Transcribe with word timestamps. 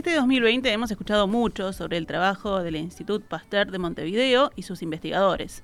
Este 0.00 0.14
2020 0.14 0.72
hemos 0.72 0.90
escuchado 0.90 1.26
mucho 1.28 1.74
sobre 1.74 1.98
el 1.98 2.06
trabajo 2.06 2.62
del 2.62 2.76
Instituto 2.76 3.22
Pasteur 3.28 3.70
de 3.70 3.76
Montevideo 3.76 4.50
y 4.56 4.62
sus 4.62 4.80
investigadores. 4.80 5.62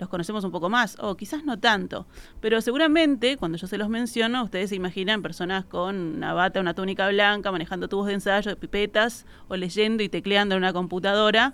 Los 0.00 0.08
conocemos 0.08 0.44
un 0.44 0.50
poco 0.50 0.70
más, 0.70 0.96
o 0.98 1.14
quizás 1.14 1.44
no 1.44 1.58
tanto, 1.58 2.06
pero 2.40 2.62
seguramente 2.62 3.36
cuando 3.36 3.58
yo 3.58 3.66
se 3.66 3.76
los 3.76 3.90
menciono, 3.90 4.44
ustedes 4.44 4.70
se 4.70 4.76
imaginan 4.76 5.20
personas 5.20 5.66
con 5.66 5.94
una 6.16 6.32
bata, 6.32 6.58
una 6.58 6.72
túnica 6.72 7.06
blanca, 7.10 7.52
manejando 7.52 7.86
tubos 7.86 8.06
de 8.06 8.14
ensayo, 8.14 8.56
pipetas, 8.58 9.26
o 9.48 9.56
leyendo 9.56 10.02
y 10.02 10.08
tecleando 10.08 10.54
en 10.54 10.62
una 10.62 10.72
computadora. 10.72 11.52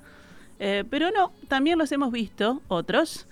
Eh, 0.60 0.84
pero 0.88 1.10
no, 1.10 1.32
también 1.48 1.76
los 1.76 1.90
hemos 1.90 2.12
visto, 2.12 2.62
otros, 2.68 3.26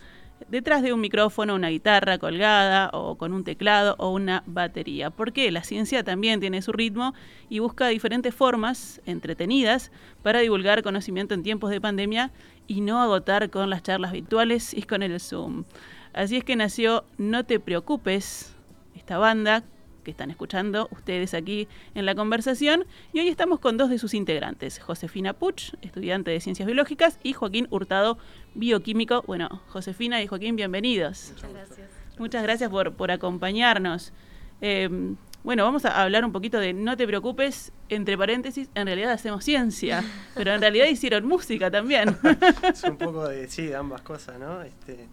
detrás 0.49 0.83
de 0.83 0.93
un 0.93 1.01
micrófono, 1.01 1.55
una 1.55 1.69
guitarra 1.69 2.19
colgada 2.19 2.91
o 2.93 3.17
con 3.17 3.33
un 3.33 3.45
teclado 3.45 3.95
o 3.99 4.11
una 4.11 4.43
batería. 4.47 5.11
Porque 5.11 5.51
la 5.51 5.63
ciencia 5.63 6.03
también 6.03 6.41
tiene 6.41 6.63
su 6.63 6.73
ritmo 6.73 7.15
y 7.49 7.59
busca 7.59 7.89
diferentes 7.89 8.35
formas 8.35 9.01
entretenidas 9.07 9.91
para 10.23 10.41
divulgar 10.41 10.83
conocimiento 10.83 11.35
en 11.35 11.43
tiempos 11.43 11.71
de 11.71 11.81
pandemia 11.81 12.31
y 12.67 12.81
no 12.81 13.01
agotar 13.01 13.51
con 13.51 13.71
las 13.71 13.83
charlas 13.83 14.13
virtuales 14.13 14.75
y 14.75 14.83
con 14.83 15.03
el 15.03 15.19
Zoom. 15.21 15.65
Así 16.13 16.37
es 16.37 16.45
que 16.45 16.57
nació 16.57 17.05
No 17.19 17.45
te 17.45 17.61
preocupes, 17.61 18.55
esta 18.95 19.19
banda 19.19 19.65
que 20.03 20.11
están 20.11 20.31
escuchando 20.31 20.89
ustedes 20.91 21.35
aquí 21.35 21.69
en 21.95 22.07
la 22.07 22.15
conversación. 22.15 22.87
Y 23.13 23.21
hoy 23.21 23.29
estamos 23.29 23.61
con 23.61 23.77
dos 23.77 23.91
de 23.91 23.99
sus 23.99 24.15
integrantes, 24.15 24.79
Josefina 24.79 25.33
Puch, 25.33 25.75
estudiante 25.83 26.31
de 26.31 26.41
Ciencias 26.41 26.67
Biológicas, 26.67 27.19
y 27.23 27.33
Joaquín 27.33 27.67
Hurtado, 27.71 28.19
bioquímico. 28.55 29.23
Bueno, 29.27 29.63
Josefina 29.69 30.23
y 30.23 30.27
Joaquín, 30.27 30.57
bienvenidos. 30.57 31.33
Muchas 31.35 31.53
gracias. 31.53 31.91
Muchas 32.19 32.43
gracias 32.43 32.71
por, 32.71 32.95
por 32.95 33.11
acompañarnos. 33.11 34.13
Eh, 34.61 35.15
bueno, 35.43 35.65
vamos 35.65 35.87
a 35.87 36.03
hablar 36.03 36.25
un 36.27 36.33
poquito 36.33 36.59
de 36.59 36.75
no 36.75 36.99
te 36.99 37.07
preocupes, 37.07 37.73
entre 37.89 38.19
paréntesis, 38.19 38.69
en 38.75 38.87
realidad 38.87 39.13
hacemos 39.13 39.43
ciencia, 39.43 40.05
pero 40.35 40.53
en 40.53 40.61
realidad 40.61 40.87
hicieron 40.87 41.27
música 41.27 41.71
también. 41.71 42.19
es 42.63 42.85
un 42.85 42.99
poco 42.99 43.27
de, 43.27 43.49
sí, 43.49 43.67
de 43.67 43.77
ambas 43.77 44.03
cosas, 44.03 44.39
¿no? 44.39 44.61
Este, 44.61 45.09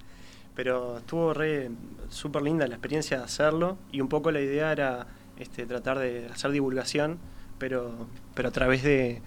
pero 0.58 0.98
estuvo 0.98 1.36
re 1.36 1.70
súper 2.10 2.42
linda 2.42 2.66
la 2.66 2.74
experiencia 2.74 3.20
de 3.20 3.24
hacerlo 3.24 3.78
y 3.92 4.02
un 4.02 4.10
poco 4.10 4.32
la 4.32 4.42
idea 4.42 4.72
era 4.72 5.06
este, 5.38 5.68
tratar 5.68 6.00
de 6.00 6.26
hacer 6.34 6.50
divulgación, 6.50 7.20
pero, 7.60 8.08
pero 8.34 8.50
a 8.50 8.52
través 8.52 8.82
de, 8.82 9.22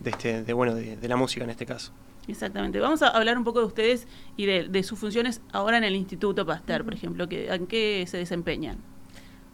de, 0.00 0.10
este, 0.10 0.42
de 0.42 0.52
bueno, 0.52 0.74
de, 0.74 0.96
de, 0.96 1.08
la 1.08 1.14
música 1.14 1.44
en 1.44 1.50
este 1.50 1.66
caso. 1.66 1.92
Exactamente. 2.26 2.80
Vamos 2.80 3.00
a 3.02 3.10
hablar 3.10 3.38
un 3.38 3.44
poco 3.44 3.60
de 3.60 3.66
ustedes 3.66 4.08
y 4.36 4.46
de, 4.46 4.66
de 4.68 4.82
sus 4.82 4.98
funciones 4.98 5.40
ahora 5.52 5.78
en 5.78 5.84
el 5.84 5.94
Instituto 5.94 6.44
Pasteur, 6.44 6.82
por 6.84 6.94
ejemplo, 6.94 7.28
que, 7.28 7.46
¿en 7.46 7.68
qué 7.68 8.04
se 8.08 8.16
desempeñan? 8.16 8.78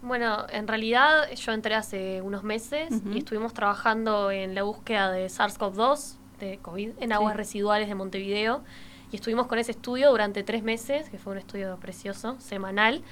Bueno, 0.01 0.47
en 0.49 0.67
realidad 0.67 1.31
yo 1.35 1.53
entré 1.53 1.75
hace 1.75 2.23
unos 2.23 2.43
meses 2.43 2.91
uh 2.91 2.95
-huh. 2.95 3.15
y 3.17 3.19
estuvimos 3.19 3.53
trabajando 3.53 4.31
en 4.31 4.55
la 4.55 4.63
búsqueda 4.63 5.13
de 5.13 5.27
SARS-CoV-2, 5.27 6.17
de 6.41 6.59
COVID, 6.63 6.93
en 7.01 7.13
aguas 7.13 7.35
sí. 7.35 7.37
residuales 7.37 7.89
de 7.89 7.95
Montevideo 7.95 8.63
y 9.11 9.17
estuvimos 9.17 9.47
con 9.47 9.59
ese 9.59 9.73
estudio 9.73 10.11
durante 10.11 10.43
tres 10.43 10.63
meses, 10.63 11.09
que 11.09 11.19
fue 11.19 11.33
un 11.33 11.39
estudio 11.39 11.77
precioso, 11.81 12.37
semanal, 12.41 13.03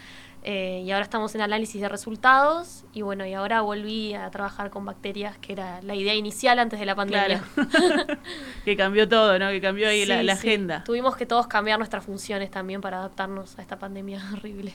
eh, 0.42 0.82
y 0.84 0.90
ahora 0.92 1.04
estamos 1.04 1.34
en 1.34 1.40
análisis 1.40 1.80
de 1.80 1.88
resultados, 1.88 2.84
y 2.92 3.02
bueno, 3.02 3.26
y 3.26 3.34
ahora 3.34 3.62
volví 3.62 4.14
a 4.14 4.30
trabajar 4.30 4.70
con 4.70 4.84
bacterias, 4.84 5.36
que 5.38 5.52
era 5.52 5.82
la 5.82 5.94
idea 5.94 6.14
inicial 6.14 6.58
antes 6.58 6.78
de 6.78 6.86
la 6.86 6.94
pandemia. 6.94 7.42
Claro. 7.54 8.20
que 8.64 8.76
cambió 8.76 9.08
todo, 9.08 9.38
¿no? 9.38 9.48
Que 9.50 9.60
cambió 9.60 9.88
ahí 9.88 10.02
sí, 10.02 10.06
la, 10.06 10.22
la 10.22 10.36
sí. 10.36 10.48
agenda. 10.48 10.84
Tuvimos 10.84 11.16
que 11.16 11.26
todos 11.26 11.46
cambiar 11.46 11.78
nuestras 11.78 12.04
funciones 12.04 12.50
también 12.50 12.80
para 12.80 12.98
adaptarnos 12.98 13.58
a 13.58 13.62
esta 13.62 13.78
pandemia 13.78 14.22
horrible. 14.34 14.72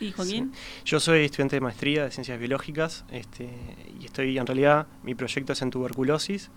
¿Y 0.00 0.12
Joaquín? 0.12 0.52
Sí. 0.52 0.82
Yo 0.84 1.00
soy 1.00 1.24
estudiante 1.24 1.56
de 1.56 1.60
maestría 1.60 2.04
de 2.04 2.10
ciencias 2.10 2.38
biológicas 2.38 3.04
este, 3.10 3.48
y 4.00 4.04
estoy, 4.04 4.36
en 4.38 4.46
realidad, 4.46 4.86
mi 5.02 5.14
proyecto 5.14 5.52
es 5.52 5.62
en 5.62 5.70
tuberculosis, 5.70 6.50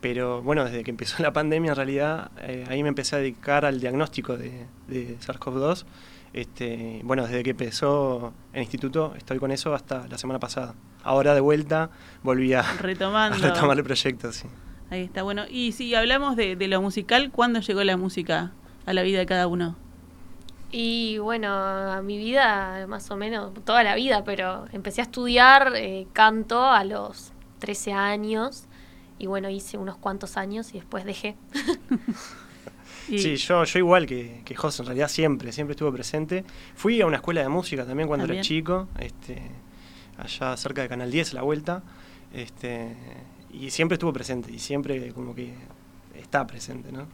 pero 0.00 0.42
bueno, 0.42 0.64
desde 0.64 0.82
que 0.82 0.90
empezó 0.90 1.22
la 1.22 1.32
pandemia, 1.32 1.70
en 1.70 1.76
realidad, 1.76 2.30
eh, 2.42 2.64
ahí 2.68 2.82
me 2.82 2.88
empecé 2.88 3.16
a 3.16 3.18
dedicar 3.18 3.64
al 3.64 3.80
diagnóstico 3.80 4.36
de, 4.36 4.66
de 4.88 5.16
SARS-CoV-2. 5.18 5.84
Este, 6.32 7.00
bueno, 7.02 7.24
desde 7.26 7.42
que 7.42 7.50
empezó 7.50 8.32
el 8.52 8.62
instituto, 8.62 9.14
estoy 9.16 9.38
con 9.38 9.50
eso 9.50 9.74
hasta 9.74 10.06
la 10.06 10.16
semana 10.16 10.38
pasada. 10.38 10.74
Ahora 11.02 11.34
de 11.34 11.40
vuelta 11.40 11.90
volví 12.22 12.52
a, 12.54 12.62
Retomando. 12.80 13.36
a 13.36 13.50
retomar 13.50 13.76
el 13.76 13.84
proyecto, 13.84 14.32
sí. 14.32 14.46
Ahí 14.90 15.02
está, 15.02 15.22
bueno. 15.22 15.44
Y 15.48 15.72
si 15.72 15.94
hablamos 15.94 16.36
de, 16.36 16.56
de 16.56 16.68
lo 16.68 16.80
musical, 16.82 17.30
¿cuándo 17.30 17.60
llegó 17.60 17.82
la 17.84 17.96
música 17.96 18.52
a 18.86 18.92
la 18.92 19.02
vida 19.02 19.18
de 19.18 19.26
cada 19.26 19.46
uno? 19.46 19.76
Y 20.72 21.18
bueno, 21.18 21.48
a 21.48 22.00
mi 22.02 22.16
vida, 22.16 22.86
más 22.86 23.10
o 23.10 23.16
menos, 23.16 23.52
toda 23.64 23.82
la 23.82 23.94
vida, 23.94 24.22
pero 24.24 24.66
empecé 24.72 25.00
a 25.00 25.04
estudiar 25.04 25.72
eh, 25.74 26.06
canto 26.12 26.64
a 26.64 26.84
los 26.84 27.32
13 27.58 27.92
años 27.92 28.64
y 29.18 29.26
bueno, 29.26 29.50
hice 29.50 29.78
unos 29.78 29.96
cuantos 29.96 30.36
años 30.36 30.70
y 30.70 30.74
después 30.74 31.04
dejé. 31.04 31.36
sí, 33.08 33.36
yo, 33.36 33.64
yo 33.64 33.78
igual 33.78 34.06
que, 34.06 34.42
que 34.44 34.54
José, 34.54 34.82
en 34.82 34.86
realidad 34.86 35.08
siempre, 35.08 35.52
siempre 35.52 35.72
estuve 35.72 35.92
presente. 35.92 36.44
Fui 36.74 37.00
a 37.00 37.06
una 37.06 37.16
escuela 37.16 37.42
de 37.42 37.48
música 37.48 37.84
también 37.84 38.08
cuando 38.08 38.24
¿También? 38.24 38.38
era 38.38 38.46
chico, 38.46 38.88
este, 38.98 39.42
allá 40.16 40.56
cerca 40.56 40.82
de 40.82 40.88
Canal 40.88 41.10
10, 41.10 41.32
a 41.32 41.34
la 41.34 41.42
vuelta, 41.42 41.82
este, 42.32 42.96
y 43.52 43.70
siempre 43.70 43.96
estuvo 43.96 44.12
presente 44.12 44.52
y 44.52 44.58
siempre 44.58 45.12
como 45.12 45.34
que 45.34 45.52
está 46.14 46.46
presente, 46.46 46.92
¿no? 46.92 47.06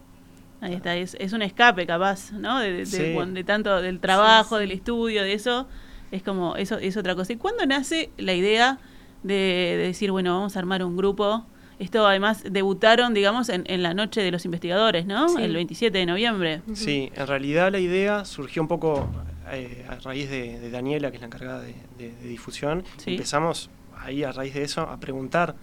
Ahí 0.61 0.75
está, 0.75 0.97
es, 0.97 1.17
es 1.21 1.33
un 1.33 1.43
escape 1.43 1.87
capaz, 1.87 2.33
¿no? 2.33 2.61
De, 2.61 2.73
de, 2.73 2.87
sí. 2.87 2.99
de, 2.99 3.27
de 3.27 3.45
tanto 3.45 3.81
del 3.81 4.01
trabajo, 4.01 4.57
sí, 4.57 4.63
sí. 4.63 4.69
del 4.69 4.73
estudio, 4.73 5.23
de 5.23 5.33
eso, 5.35 5.69
es 6.11 6.23
como, 6.23 6.57
eso 6.57 6.79
es 6.79 6.97
otra 6.97 7.15
cosa. 7.15 7.33
¿Y 7.33 7.37
cuándo 7.37 7.67
nace 7.67 8.11
la 8.17 8.33
idea 8.35 8.79
de, 9.23 9.77
decir, 9.79 10.11
bueno, 10.11 10.35
vamos 10.35 10.57
a 10.57 10.59
armar 10.59 10.83
un 10.83 10.97
grupo? 10.97 11.45
Esto 11.79 12.07
además 12.07 12.43
debutaron, 12.51 13.13
digamos, 13.13 13.51
en, 13.51 13.65
en 13.67 13.83
la 13.83 13.93
noche 13.93 14.23
de 14.23 14.31
los 14.31 14.47
investigadores, 14.47 15.05
¿no? 15.05 15.39
El 15.39 15.53
27 15.53 15.99
de 15.99 16.07
noviembre. 16.07 16.63
Sí, 16.73 17.13
en 17.15 17.27
realidad 17.27 17.71
la 17.71 17.79
idea 17.79 18.25
surgió 18.25 18.63
un 18.63 18.69
poco 18.69 19.11
eh, 19.53 19.85
a 19.87 19.97
raíz 19.97 20.31
de, 20.31 20.71
Daniela, 20.71 21.11
que 21.11 21.17
es 21.17 21.21
la 21.21 21.27
encargada 21.27 21.61
de 21.61 22.15
difusión. 22.23 22.83
Empezamos 23.05 23.69
ahí 23.95 24.25
a 24.25 24.33
raíz 24.33 24.55
de 24.55 24.63
eso 24.63 24.81
a 24.81 24.99
preguntar 24.99 25.55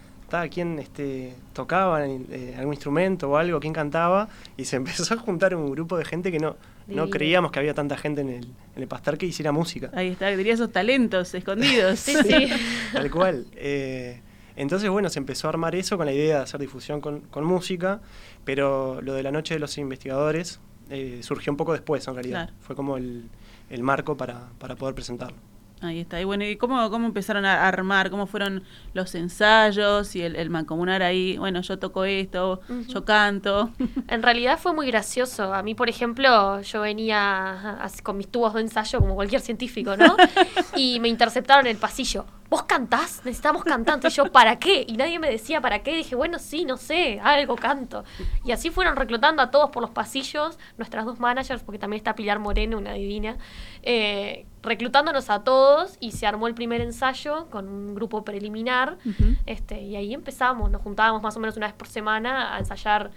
quién 0.50 0.80
este, 0.80 1.36
tocaba 1.54 2.06
eh, 2.06 2.56
algún 2.58 2.74
instrumento 2.74 3.30
o 3.30 3.38
algo, 3.38 3.60
quién 3.60 3.74
cantaba, 3.74 4.30
y 4.58 4.66
se 4.66 4.76
empezó 4.78 5.14
a 5.14 5.18
juntar 5.18 5.56
un 5.56 5.72
grupo 5.72 5.98
de 5.98 6.06
gente 6.06 6.32
que 6.32 6.40
no, 6.40 6.56
no 6.88 7.10
creíamos 7.10 7.52
que 7.52 7.60
había 7.60 7.74
tanta 7.74 7.98
gente 7.98 8.22
en 8.22 8.30
el, 8.30 8.46
en 8.76 8.82
el 8.82 8.88
pastar 8.88 9.18
que 9.18 9.26
hiciera 9.26 9.52
música. 9.52 9.92
Ahí 9.94 10.10
está, 10.10 10.30
diría 10.30 10.54
esos 10.54 10.72
talentos 10.72 11.34
escondidos. 11.34 12.00
sí, 12.00 12.16
sí. 12.24 12.50
Tal 12.92 13.12
cual. 13.12 13.46
Eh, 13.56 14.22
entonces, 14.56 14.90
bueno, 14.90 15.10
se 15.10 15.20
empezó 15.20 15.48
a 15.48 15.50
armar 15.50 15.76
eso 15.76 15.98
con 15.98 16.06
la 16.06 16.14
idea 16.14 16.38
de 16.38 16.44
hacer 16.44 16.60
difusión 16.60 17.02
con, 17.02 17.22
con 17.22 17.44
música, 17.44 18.02
pero 18.44 19.02
lo 19.02 19.14
de 19.14 19.24
la 19.24 19.32
noche 19.32 19.54
de 19.54 19.60
los 19.60 19.78
investigadores 19.78 20.60
eh, 20.90 21.20
surgió 21.24 21.52
un 21.52 21.58
poco 21.58 21.74
después, 21.74 22.08
en 22.08 22.14
realidad. 22.16 22.48
Claro. 22.48 22.60
Fue 22.62 22.76
como 22.76 22.98
el, 22.98 23.30
el 23.70 23.84
marco 23.84 24.16
para, 24.18 24.50
para 24.60 24.76
poder 24.76 24.96
presentarlo. 24.96 25.38
Ahí 25.84 26.00
está. 26.00 26.20
Y 26.22 26.24
bueno, 26.24 26.46
¿y 26.46 26.56
cómo, 26.56 26.90
cómo 26.90 27.08
empezaron 27.08 27.46
a 27.46 27.68
armar? 27.68 28.10
¿Cómo 28.10 28.26
fueron 28.26 28.64
los 28.94 29.14
ensayos 29.16 30.16
y 30.16 30.22
el, 30.22 30.36
el 30.36 30.50
mancomunar 30.50 31.04
ahí? 31.04 31.38
Bueno, 31.38 31.62
yo 31.62 31.78
toco 31.78 32.06
esto, 32.06 32.62
uh 32.70 32.74
-huh. 32.74 32.88
yo 32.88 33.06
canto. 33.06 33.72
En 34.08 34.22
realidad 34.24 34.60
fue 34.60 34.74
muy 34.74 34.88
gracioso. 34.88 35.54
A 35.54 35.64
mí, 35.64 35.76
por 35.76 35.90
ejemplo, 35.90 36.62
yo 36.62 36.82
venía 36.82 37.80
con 38.04 38.18
mis 38.18 38.28
tubos 38.28 38.54
de 38.54 38.62
ensayo 38.62 39.00
como 39.00 39.16
cualquier 39.16 39.42
científico, 39.42 39.98
¿no? 39.98 40.16
y 40.76 41.00
me 41.00 41.10
interceptaron 41.10 41.66
en 41.66 41.72
el 41.72 41.78
pasillo. 41.78 42.26
¿Vos 42.54 42.66
cantás? 42.66 43.26
Necesitamos 43.26 43.64
cantantes. 43.64 44.14
Y 44.14 44.16
yo, 44.16 44.32
¿para 44.32 44.60
qué? 44.60 44.86
Y 44.88 44.96
nadie 44.96 45.18
me 45.18 45.28
decía 45.28 45.60
para 45.60 45.82
qué. 45.82 45.94
Y 45.94 45.96
dije, 45.96 46.14
bueno, 46.16 46.38
sí, 46.38 46.66
no 46.66 46.78
sé, 46.78 47.20
algo 47.20 47.56
canto. 47.56 48.04
Y 48.46 48.52
así 48.52 48.70
fueron 48.70 48.96
reclutando 48.96 49.42
a 49.42 49.50
todos 49.50 49.72
por 49.72 49.82
los 49.82 49.90
pasillos, 49.90 50.60
nuestras 50.78 51.04
dos 51.04 51.20
managers, 51.20 51.64
porque 51.64 51.80
también 51.80 51.98
está 51.98 52.14
Pilar 52.14 52.38
Moreno, 52.38 52.78
una 52.78 52.94
divina, 52.94 53.38
eh, 53.82 54.46
reclutándonos 54.62 55.32
a 55.32 55.44
todos 55.44 55.98
y 56.00 56.12
se 56.12 56.28
armó 56.28 56.48
el 56.48 56.54
primer 56.54 56.82
ensayo 56.82 57.48
con 57.50 57.68
un 57.68 57.96
grupo 57.96 58.24
preliminar. 58.24 59.00
Uh 59.04 59.10
-huh. 59.10 59.38
este, 59.48 59.82
y 59.82 59.96
ahí 59.96 60.14
empezamos, 60.14 60.70
nos 60.70 60.84
juntábamos 60.84 61.24
más 61.24 61.36
o 61.36 61.40
menos 61.40 61.58
una 61.58 61.66
vez 61.66 61.76
por 61.76 61.88
semana 61.88 62.56
a 62.56 62.60
ensayar 62.60 63.10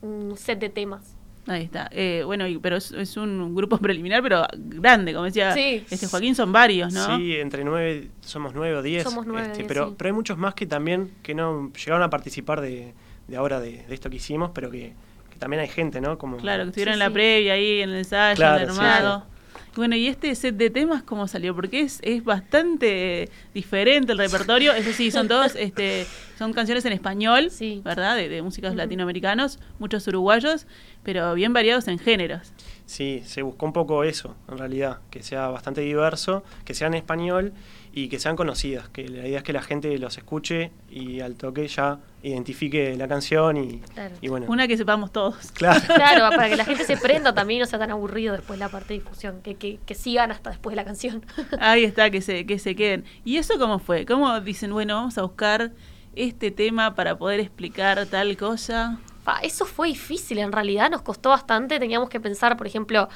un 0.00 0.36
set 0.36 0.60
de 0.60 0.68
temas. 0.68 1.15
Ahí 1.46 1.62
está. 1.62 1.88
Eh, 1.92 2.22
bueno, 2.24 2.44
pero 2.60 2.76
es, 2.76 2.90
es, 2.92 3.16
un 3.16 3.54
grupo 3.54 3.78
preliminar, 3.78 4.22
pero 4.22 4.46
grande, 4.56 5.12
como 5.12 5.26
decía 5.26 5.52
sí. 5.52 5.84
este 5.88 6.06
Joaquín, 6.06 6.34
son 6.34 6.52
varios, 6.52 6.92
¿no? 6.92 7.16
Sí, 7.16 7.36
entre 7.36 7.64
nueve, 7.64 8.10
somos 8.20 8.52
nueve 8.54 8.76
o 8.76 8.82
diez. 8.82 9.04
Somos 9.04 9.26
nueve, 9.26 9.46
este, 9.46 9.58
diez, 9.58 9.68
pero, 9.68 9.88
sí. 9.88 9.94
pero 9.96 10.08
hay 10.08 10.12
muchos 10.12 10.36
más 10.38 10.54
que 10.54 10.66
también 10.66 11.12
que 11.22 11.34
no 11.34 11.72
llegaron 11.72 12.02
a 12.02 12.10
participar 12.10 12.60
de, 12.60 12.94
de 13.28 13.36
ahora 13.36 13.60
de, 13.60 13.84
de, 13.86 13.94
esto 13.94 14.10
que 14.10 14.16
hicimos, 14.16 14.50
pero 14.52 14.70
que, 14.70 14.92
que, 15.30 15.38
también 15.38 15.62
hay 15.62 15.68
gente, 15.68 16.00
¿no? 16.00 16.18
Como, 16.18 16.38
claro, 16.38 16.64
que 16.64 16.70
estuvieron 16.70 16.94
sí, 16.94 16.96
en 16.96 16.98
la 16.98 17.10
previa 17.10 17.52
ahí, 17.52 17.80
en 17.80 17.90
el 17.90 17.96
ensayo, 17.96 18.36
claro, 18.36 18.56
en 18.56 18.62
el 18.64 18.70
armado. 18.70 19.36
Bueno, 19.76 19.94
¿y 19.94 20.06
este 20.06 20.34
set 20.34 20.56
de 20.56 20.70
temas 20.70 21.02
cómo 21.02 21.28
salió? 21.28 21.54
Porque 21.54 21.80
es, 21.80 21.98
es 22.02 22.24
bastante 22.24 23.28
diferente 23.52 24.12
el 24.12 24.18
repertorio. 24.18 24.72
Eso 24.72 24.90
sí, 24.92 25.10
son 25.10 25.28
todos, 25.28 25.54
este, 25.58 26.06
son 26.38 26.54
canciones 26.54 26.86
en 26.86 26.94
español, 26.94 27.50
sí. 27.50 27.82
¿verdad? 27.84 28.16
De, 28.16 28.30
de 28.30 28.40
músicos 28.40 28.70
uh 28.70 28.72
-huh. 28.72 28.78
latinoamericanos, 28.78 29.58
muchos 29.78 30.08
uruguayos. 30.08 30.66
Pero 31.06 31.34
bien 31.34 31.52
variados 31.52 31.86
en 31.86 32.00
géneros. 32.00 32.52
Sí, 32.84 33.22
se 33.24 33.42
buscó 33.42 33.64
un 33.66 33.72
poco 33.72 34.02
eso, 34.02 34.34
en 34.50 34.58
realidad, 34.58 34.98
que 35.08 35.22
sea 35.22 35.46
bastante 35.48 35.80
diverso, 35.82 36.42
que 36.64 36.74
sea 36.74 36.88
en 36.88 36.94
español 36.94 37.52
y 37.92 38.08
que 38.08 38.18
sean 38.18 38.34
conocidas, 38.34 38.88
que 38.88 39.08
la 39.08 39.26
idea 39.26 39.38
es 39.38 39.44
que 39.44 39.52
la 39.52 39.62
gente 39.62 39.96
los 39.98 40.18
escuche 40.18 40.72
y 40.90 41.20
al 41.20 41.36
toque 41.36 41.68
ya 41.68 42.00
identifique 42.24 42.96
la 42.96 43.06
canción 43.06 43.56
y, 43.56 43.78
Claro. 43.94 44.16
y 44.20 44.26
bueno. 44.28 44.46
Una 44.48 44.66
que 44.66 44.76
sepamos 44.76 45.12
todos. 45.12 45.52
Claro. 45.52 45.80
Claro, 45.94 46.28
para 46.36 46.48
que 46.48 46.56
la 46.56 46.64
gente 46.64 46.82
se 46.84 46.96
prenda 46.96 47.32
también 47.32 47.58
y 47.58 47.60
no 47.60 47.66
sea 47.66 47.78
tan 47.78 47.92
aburrido 47.92 48.34
después 48.34 48.58
la 48.58 48.68
parte 48.68 48.94
de 48.94 49.00
difusión, 49.00 49.42
que, 49.42 49.54
que, 49.54 49.78
que 49.86 49.94
sigan 49.94 50.32
hasta 50.32 50.50
después 50.50 50.72
de 50.72 50.76
la 50.76 50.84
canción. 50.84 51.24
Ahí 51.60 51.84
está, 51.84 52.10
que 52.10 52.20
se, 52.20 52.46
que 52.46 52.58
se 52.58 52.74
queden. 52.74 53.04
¿Y 53.24 53.36
eso 53.36 53.58
cómo 53.60 53.78
fue? 53.78 54.06
¿Cómo 54.06 54.40
dicen, 54.40 54.72
bueno, 54.72 54.96
vamos 54.96 55.16
a 55.18 55.22
buscar 55.22 55.70
este 56.16 56.50
tema 56.50 56.94
para 56.96 57.16
poder 57.16 57.38
explicar 57.40 58.04
tal 58.06 58.36
cosa? 58.36 58.98
Eso 59.42 59.64
fue 59.64 59.88
difícil, 59.88 60.38
en 60.38 60.52
realidad 60.52 60.90
nos 60.90 61.02
costó 61.02 61.30
bastante, 61.30 61.78
teníamos 61.78 62.08
que 62.08 62.20
pensar, 62.20 62.56
por 62.56 62.66
ejemplo, 62.66 63.08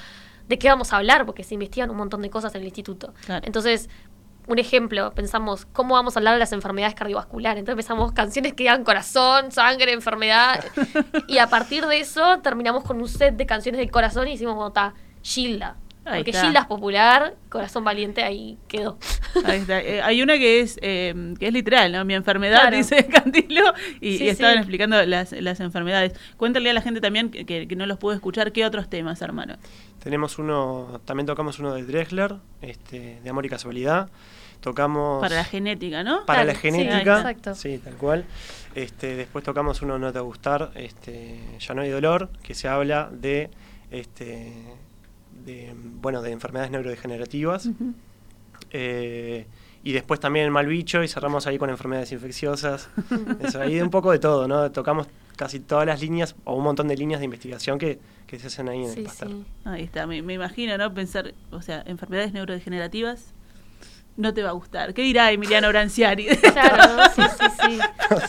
de 0.49 0.59
qué 0.59 0.69
vamos 0.69 0.93
a 0.93 0.97
hablar, 0.97 1.27
porque 1.27 1.45
se 1.45 1.55
investigan 1.55 1.91
un 1.91 1.97
montón 1.97 2.23
de 2.23 2.31
cosas 2.31 2.55
en 2.55 2.63
el 2.63 2.67
instituto. 2.67 3.15
Claro. 3.25 3.47
Entonces, 3.47 3.89
un 4.47 4.59
ejemplo, 4.59 5.13
pensamos, 5.13 5.67
¿cómo 5.73 5.95
vamos 5.95 6.17
a 6.17 6.19
hablar 6.19 6.35
de 6.35 6.41
las 6.41 6.53
enfermedades 6.53 6.97
cardiovasculares? 6.97 7.61
Entonces 7.61 7.85
pensamos 7.85 8.13
canciones 8.13 8.55
que 8.55 8.65
digan 8.65 8.83
corazón, 8.83 9.53
sangre, 9.53 9.93
enfermedad, 9.93 10.65
y 11.29 11.39
a 11.39 11.47
partir 11.47 11.87
de 11.87 12.01
eso 12.01 12.41
terminamos 12.41 12.83
con 12.85 13.01
un 13.01 13.09
set 13.09 13.37
de 13.37 13.47
canciones 13.47 13.79
del 13.79 13.91
corazón 13.91 14.27
y 14.27 14.33
hicimos, 14.33 14.67
está, 14.67 14.95
Gilda. 15.23 15.77
Ahí 16.11 16.21
Porque 16.21 16.31
está. 16.33 16.45
Gilda 16.45 16.61
es 16.61 16.67
popular, 16.67 17.35
Corazón 17.49 17.85
Valiente 17.85 18.23
ahí 18.23 18.59
quedó. 18.69 18.99
Ahí 19.45 19.61
está. 19.61 19.81
Eh, 19.81 20.03
hay 20.03 20.23
una 20.23 20.35
que 20.39 20.61
es 20.61 20.79
eh, 20.83 21.35
que 21.39 21.47
es 21.49 21.53
literal, 21.53 21.93
¿no? 21.93 22.05
Mi 22.05 22.15
enfermedad, 22.15 22.61
Claro. 22.63 22.77
dice 22.77 23.07
Cantilo, 23.07 23.63
y, 24.01 24.19
Sí, 24.19 24.25
y 24.25 24.29
estaban 24.29 24.55
sí. 24.55 24.59
explicando 24.61 25.05
las, 25.07 25.33
las 25.33 25.61
enfermedades. 25.61 26.13
Cuéntale 26.37 26.71
a 26.71 26.73
la 26.75 26.83
gente 26.83 27.01
también 27.01 27.31
que, 27.31 27.47
que- 27.47 27.69
que 27.69 27.77
no 27.77 27.87
los 27.87 27.99
pudo 27.99 28.13
escuchar, 28.15 28.53
¿qué 28.53 28.65
otros 28.67 28.89
temas, 28.91 29.23
hermano? 29.23 29.57
Tenemos 30.03 30.39
uno, 30.39 31.01
también 31.05 31.27
tocamos 31.27 31.59
uno 31.59 31.75
de 31.75 31.85
Drexler, 31.85 32.35
este, 32.63 33.21
de 33.23 33.31
Amor 33.31 33.47
y 33.47 33.49
Casualidad. 33.51 34.09
Tocamos 34.61 35.21
Para 35.23 35.37
la 35.37 35.45
genética, 35.45 36.03
¿no? 36.03 36.27
para 36.27 36.43
Claro, 36.43 36.47
la 36.49 36.55
sí, 36.55 36.61
genética. 36.61 37.17
exacto. 37.19 37.55
Sí, 37.55 37.79
tal 37.79 37.95
cual. 37.95 38.25
Este, 38.75 39.17
después 39.17 39.43
tocamos 39.45 39.81
uno 39.83 39.99
No 39.99 40.09
te 40.13 40.19
va 40.19 40.21
a 40.21 40.27
gustar, 40.27 40.71
este, 40.75 41.41
Ya 41.61 41.75
no 41.75 41.81
hay 41.83 41.89
dolor, 41.91 42.29
que 42.43 42.55
se 42.55 42.69
habla 42.69 43.09
de 43.11 43.49
este 43.91 44.53
de 45.45 45.75
bueno 46.01 46.23
de 46.23 46.33
enfermedades 46.33 46.71
neurodegenerativas. 46.71 47.69
Eh, 48.71 49.47
y 49.83 49.93
después 49.93 50.21
también 50.21 50.45
el 50.45 50.51
mal 50.51 50.67
bicho 50.67 51.03
y 51.03 51.09
cerramos 51.09 51.47
ahí 51.47 51.59
con 51.59 51.71
enfermedades 51.71 52.13
infecciosas. 52.13 52.89
Eso, 53.43 53.61
ahí 53.61 53.75
de 53.77 53.83
un 53.83 53.91
poco 53.91 54.13
de 54.13 54.19
todo, 54.19 54.47
¿no? 54.47 54.71
Tocamos 54.71 55.07
casi 55.37 55.59
todas 55.61 55.87
las 55.87 56.01
líneas 56.03 56.35
o 56.45 56.55
un 56.55 56.65
montón 56.65 56.87
de 56.89 56.97
líneas 56.97 57.21
de 57.21 57.25
investigación 57.25 57.79
que, 57.79 57.99
que 58.27 58.39
se 58.39 58.49
hacen 58.49 58.69
ahí 58.69 58.81
en 58.83 58.91
el 58.91 58.95
Sí, 58.95 59.03
Pasteur. 59.03 59.31
sí. 59.31 59.45
Ahí 59.65 59.83
está, 59.85 60.07
me, 60.07 60.21
me 60.21 60.35
imagino, 60.35 60.77
¿no? 60.77 60.93
Pensar, 60.93 61.33
o 61.51 61.63
sea, 61.63 61.83
enfermedades 61.87 62.35
neurodegenerativas, 62.35 63.33
no 64.19 64.35
te 64.35 64.43
va 64.43 64.51
a 64.51 64.53
gustar. 64.53 64.93
¿Qué 64.93 65.01
dirá 65.01 65.33
Emiliano 65.33 65.69
Branciari? 65.71 66.27
Claro, 66.53 67.11
sí, 67.17 67.23
sí, 67.23 67.47
sí. 67.63 67.79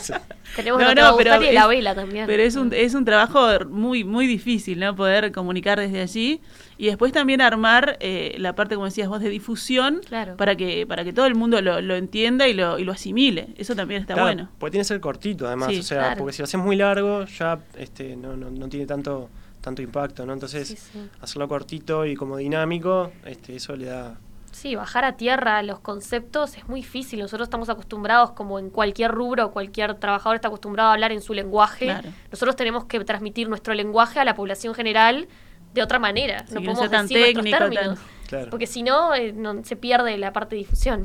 Sí. 0.00 0.12
Tenemos 0.56 0.80
No, 0.80 0.94
no, 0.94 1.10
no, 1.10 1.16
pero 1.18 1.42
y 1.42 1.52
la 1.52 1.66
vela 1.66 1.94
también. 1.94 2.26
Pero 2.26 2.42
es 2.42 2.56
un, 2.56 2.72
es 2.72 2.94
un 2.94 3.04
trabajo 3.04 3.46
muy, 3.68 4.04
muy 4.04 4.26
difícil, 4.26 4.80
¿no? 4.80 4.96
Poder 4.96 5.32
comunicar 5.32 5.78
desde 5.78 6.00
allí 6.00 6.40
y 6.78 6.86
después 6.86 7.12
también 7.12 7.40
armar 7.40 7.96
eh, 8.00 8.34
la 8.38 8.54
parte, 8.54 8.74
como 8.74 8.86
decías 8.86 9.08
vos, 9.08 9.20
de 9.20 9.28
difusión 9.28 10.00
Claro. 10.06 10.36
para 10.36 10.56
que 10.56 10.86
para 10.86 11.04
que 11.04 11.12
todo 11.12 11.26
el 11.26 11.34
mundo 11.34 11.60
lo, 11.62 11.80
lo 11.80 11.94
entienda 11.94 12.48
y 12.48 12.54
lo, 12.54 12.78
y 12.78 12.84
lo 12.84 12.92
asimile. 12.92 13.48
Eso 13.56 13.74
también 13.74 14.00
está 14.02 14.14
Claro, 14.14 14.28
bueno. 14.28 14.48
Porque 14.58 14.72
tiene 14.72 14.82
que 14.82 14.88
ser 14.88 15.00
cortito, 15.00 15.46
además. 15.46 15.68
Sí, 15.70 15.78
o 15.78 15.82
sea, 15.82 15.98
claro. 15.98 16.18
porque 16.18 16.32
si 16.32 16.38
lo 16.42 16.44
haces 16.44 16.60
muy 16.60 16.76
largo, 16.76 17.24
ya 17.24 17.58
este, 17.76 18.16
no, 18.16 18.36
no, 18.36 18.50
no 18.50 18.68
tiene 18.68 18.86
tanto 18.86 19.28
tanto 19.60 19.80
impacto, 19.80 20.26
¿no? 20.26 20.32
Entonces, 20.32 20.66
Sí, 20.68 20.76
sí. 20.76 20.98
hacerlo 21.20 21.46
cortito 21.46 22.04
y 22.04 22.16
como 22.16 22.36
dinámico, 22.36 23.12
este, 23.24 23.54
eso 23.54 23.76
le 23.76 23.84
da. 23.86 24.18
Sí, 24.50 24.74
bajar 24.74 25.04
a 25.04 25.16
tierra 25.16 25.62
los 25.62 25.78
conceptos 25.78 26.56
es 26.58 26.68
muy 26.68 26.80
difícil. 26.80 27.20
Nosotros 27.20 27.46
estamos 27.46 27.68
acostumbrados, 27.68 28.32
como 28.32 28.58
en 28.58 28.70
cualquier 28.70 29.12
rubro, 29.12 29.52
cualquier 29.52 29.94
trabajador 29.94 30.34
está 30.34 30.48
acostumbrado 30.48 30.90
a 30.90 30.94
hablar 30.94 31.12
en 31.12 31.22
su 31.22 31.32
lenguaje. 31.32 31.86
Claro. 31.86 32.08
Nosotros 32.32 32.56
tenemos 32.56 32.84
que 32.86 32.98
transmitir 33.04 33.48
nuestro 33.48 33.72
lenguaje 33.72 34.18
a 34.18 34.24
la 34.24 34.34
población 34.34 34.74
general 34.74 35.28
de 35.74 35.82
otra 35.82 35.98
manera. 35.98 36.44
Sí, 36.46 36.54
no 36.54 36.60
no 36.60 36.64
podemos 36.66 36.78
sea 36.80 36.90
tan 36.90 37.06
decir 37.08 37.34
tan- 37.34 37.44
términos. 37.70 37.98
Claro. 38.28 38.50
Porque 38.50 38.66
si 38.66 38.82
no, 38.82 39.14
eh, 39.14 39.32
no- 39.32 39.62
se 39.64 39.76
pierde 39.76 40.16
la 40.18 40.32
parte 40.32 40.54
de 40.56 40.60
difusión. 40.60 41.04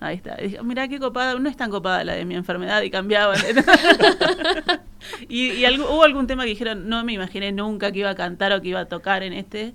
Ahí 0.00 0.16
está. 0.16 0.36
Dije, 0.36 0.62
Mirá 0.62 0.86
qué 0.88 0.98
copada, 0.98 1.34
no 1.38 1.48
es 1.48 1.56
tan 1.56 1.70
copada 1.70 2.04
la 2.04 2.12
de 2.14 2.24
mi 2.24 2.34
enfermedad 2.34 2.82
y 2.82 2.90
cambiaban. 2.90 3.38
y 5.28 5.64
hubo 5.80 6.02
algún 6.04 6.26
tema 6.26 6.44
que 6.44 6.50
dijeron, 6.50 6.88
no 6.88 7.04
me 7.04 7.12
imaginé 7.12 7.52
nunca 7.52 7.92
que 7.92 8.00
iba 8.00 8.10
a 8.10 8.14
cantar 8.14 8.52
o 8.52 8.60
que 8.60 8.68
iba 8.68 8.80
a 8.80 8.84
tocar 8.86 9.22
en 9.22 9.32
este, 9.32 9.74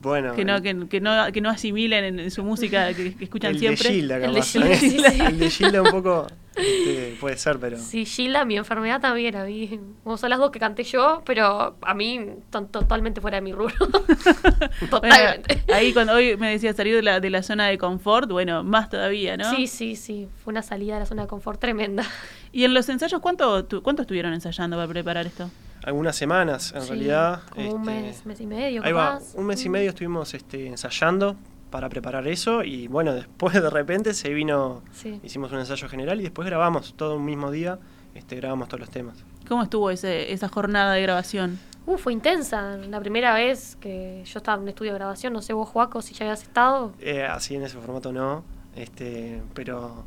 Bueno, 0.00 0.34
que 0.34 0.44
no, 0.44 0.56
el- 0.56 0.62
que, 0.62 0.88
que 0.88 1.00
no, 1.00 1.32
que 1.32 1.40
no 1.40 1.50
asimilen 1.50 2.04
en, 2.04 2.20
en 2.20 2.30
su 2.30 2.42
música 2.44 2.92
que, 2.94 3.14
que 3.16 3.24
escuchan 3.24 3.52
el 3.52 3.58
siempre. 3.58 3.88
de 3.88 3.94
Gilda, 3.94 4.16
El 4.16 4.34
de 4.34 4.42
Gilda, 4.42 4.70
¿eh? 4.70 4.76
sí, 4.76 4.90
sí. 4.90 5.20
El 5.20 5.38
de 5.38 5.50
Gilda 5.50 5.82
un 5.82 5.90
poco 5.90 6.26
este, 6.56 7.16
puede 7.20 7.36
ser, 7.36 7.58
pero. 7.58 7.76
Sí, 7.78 8.04
Gilda, 8.06 8.44
mi 8.44 8.56
enfermedad 8.56 9.00
también. 9.00 9.36
A 9.36 9.44
mí, 9.44 9.78
como 10.02 10.16
son 10.16 10.30
las 10.30 10.38
dos 10.38 10.50
que 10.50 10.58
canté 10.58 10.82
yo, 10.84 11.22
pero 11.24 11.76
a 11.82 11.94
mí 11.94 12.20
to- 12.50 12.64
totalmente 12.66 13.20
fuera 13.20 13.36
de 13.36 13.42
mi 13.42 13.52
rubro. 13.52 13.74
totalmente. 14.90 15.62
Bueno, 15.66 15.74
ahí 15.74 15.92
cuando 15.92 16.14
hoy 16.14 16.36
me 16.36 16.50
decía 16.50 16.72
salir 16.72 16.94
de 16.94 17.02
la, 17.02 17.20
de 17.20 17.30
la 17.30 17.42
zona 17.42 17.66
de 17.66 17.78
confort, 17.78 18.30
bueno, 18.30 18.64
más 18.64 18.88
todavía, 18.90 19.36
¿no? 19.36 19.50
Sí, 19.54 19.66
sí, 19.66 19.96
sí. 19.96 20.28
Fue 20.44 20.52
una 20.52 20.62
salida 20.62 20.94
de 20.94 21.00
la 21.00 21.06
zona 21.06 21.22
de 21.22 21.28
confort 21.28 21.60
tremenda. 21.60 22.04
Y 22.52 22.64
en 22.64 22.72
los 22.72 22.88
ensayos, 22.88 23.20
¿cuánto, 23.20 23.66
tu- 23.66 23.82
cuánto 23.82 24.00
estuvieron 24.02 24.32
ensayando 24.32 24.76
para 24.78 24.88
preparar 24.88 25.26
esto? 25.26 25.50
Algunas 25.84 26.16
semanas, 26.16 26.72
en 26.74 26.80
Sí, 26.82 26.88
realidad. 26.88 27.42
Como 27.50 27.70
un 27.74 27.80
este, 27.88 28.02
mes, 28.02 28.26
mes 28.26 28.40
y 28.40 28.46
medio. 28.46 28.82
Ahí 28.82 28.92
va, 28.92 29.20
un 29.34 29.44
mes 29.46 29.62
y 29.64 29.68
Mm. 29.68 29.72
medio 29.72 29.90
estuvimos 29.90 30.32
este, 30.32 30.66
ensayando 30.68 31.36
para 31.70 31.88
preparar 31.88 32.26
eso 32.28 32.62
y 32.64 32.88
bueno, 32.88 33.12
después 33.14 33.54
de 33.54 33.68
repente 33.70 34.14
se 34.14 34.32
vino, 34.32 34.82
Sí. 34.92 35.20
hicimos 35.22 35.52
un 35.52 35.58
ensayo 35.58 35.88
general 35.88 36.20
y 36.20 36.24
después 36.24 36.46
grabamos 36.46 36.94
todo 36.96 37.16
un 37.16 37.24
mismo 37.24 37.50
día, 37.50 37.78
este, 38.14 38.36
grabamos 38.36 38.68
todos 38.68 38.80
los 38.80 38.90
temas. 38.90 39.16
¿Cómo 39.48 39.62
estuvo 39.62 39.90
ese, 39.90 40.32
esa 40.32 40.48
jornada 40.48 40.94
de 40.94 41.02
grabación? 41.02 41.58
Uh, 41.86 41.96
fue 41.98 42.12
intensa. 42.12 42.76
La 42.78 42.98
primera 42.98 43.32
vez 43.34 43.76
que 43.80 44.22
yo 44.26 44.38
estaba 44.38 44.56
en 44.56 44.62
un 44.62 44.68
estudio 44.70 44.92
de 44.92 44.98
grabación, 44.98 45.32
no 45.32 45.40
sé 45.40 45.52
vos, 45.52 45.68
Juaco, 45.68 46.02
si 46.02 46.14
ya 46.14 46.24
habías 46.24 46.42
estado. 46.42 46.92
Eh, 46.98 47.22
así 47.22 47.54
en 47.54 47.62
ese 47.62 47.78
formato 47.78 48.12
no, 48.12 48.42
este, 48.74 49.40
pero, 49.54 50.04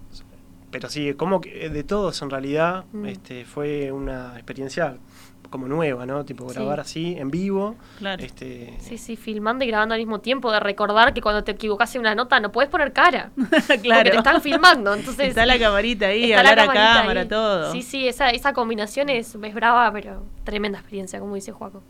pero 0.71 0.89
sí, 0.89 1.13
como 1.13 1.39
que 1.39 1.69
de 1.69 1.83
todos 1.85 2.21
en 2.21 2.29
realidad 2.31 2.83
Mm. 2.91 3.05
este, 3.05 3.45
fue 3.45 3.91
una 3.93 4.33
experiencia 4.35 4.97
como 5.49 5.67
nueva, 5.67 6.05
¿no? 6.05 6.23
Tipo 6.25 6.47
Sí. 6.49 6.55
grabar 6.55 6.79
así 6.79 7.15
en 7.17 7.31
vivo. 7.31 7.75
Claro. 7.97 8.23
Este, 8.23 8.73
Sí, 8.79 8.97
sí, 8.97 9.15
filmando 9.15 9.63
y 9.65 9.67
grabando 9.67 9.95
al 9.95 9.99
mismo 9.99 10.19
tiempo, 10.19 10.51
de 10.51 10.59
recordar 10.59 11.13
que 11.13 11.21
cuando 11.21 11.43
te 11.43 11.51
equivocas 11.51 11.93
en 11.95 12.01
una 12.01 12.13
nota 12.15 12.39
no 12.39 12.51
puedes 12.51 12.69
poner 12.69 12.93
cara. 12.93 13.31
Porque 13.35 13.79
claro. 13.79 14.11
te 14.11 14.17
están 14.17 14.41
filmando, 14.41 14.93
entonces... 14.93 15.29
Está 15.29 15.45
la 15.45 15.57
camarita 15.57 16.07
ahí, 16.07 16.31
está 16.31 16.43
la 16.43 16.49
hablar 16.51 16.59
a 16.59 16.71
camarita 16.73 16.99
cámara, 17.01 17.21
ahí. 17.21 17.27
todo. 17.27 17.71
Sí, 17.71 17.81
sí, 17.81 18.07
esa, 18.07 18.29
esa 18.29 18.53
combinación 18.53 19.09
es, 19.09 19.35
es 19.35 19.53
brava, 19.53 19.91
pero 19.91 20.23
tremenda 20.43 20.77
experiencia, 20.79 21.19
como 21.19 21.35
dice 21.35 21.51
Juaco. 21.51 21.81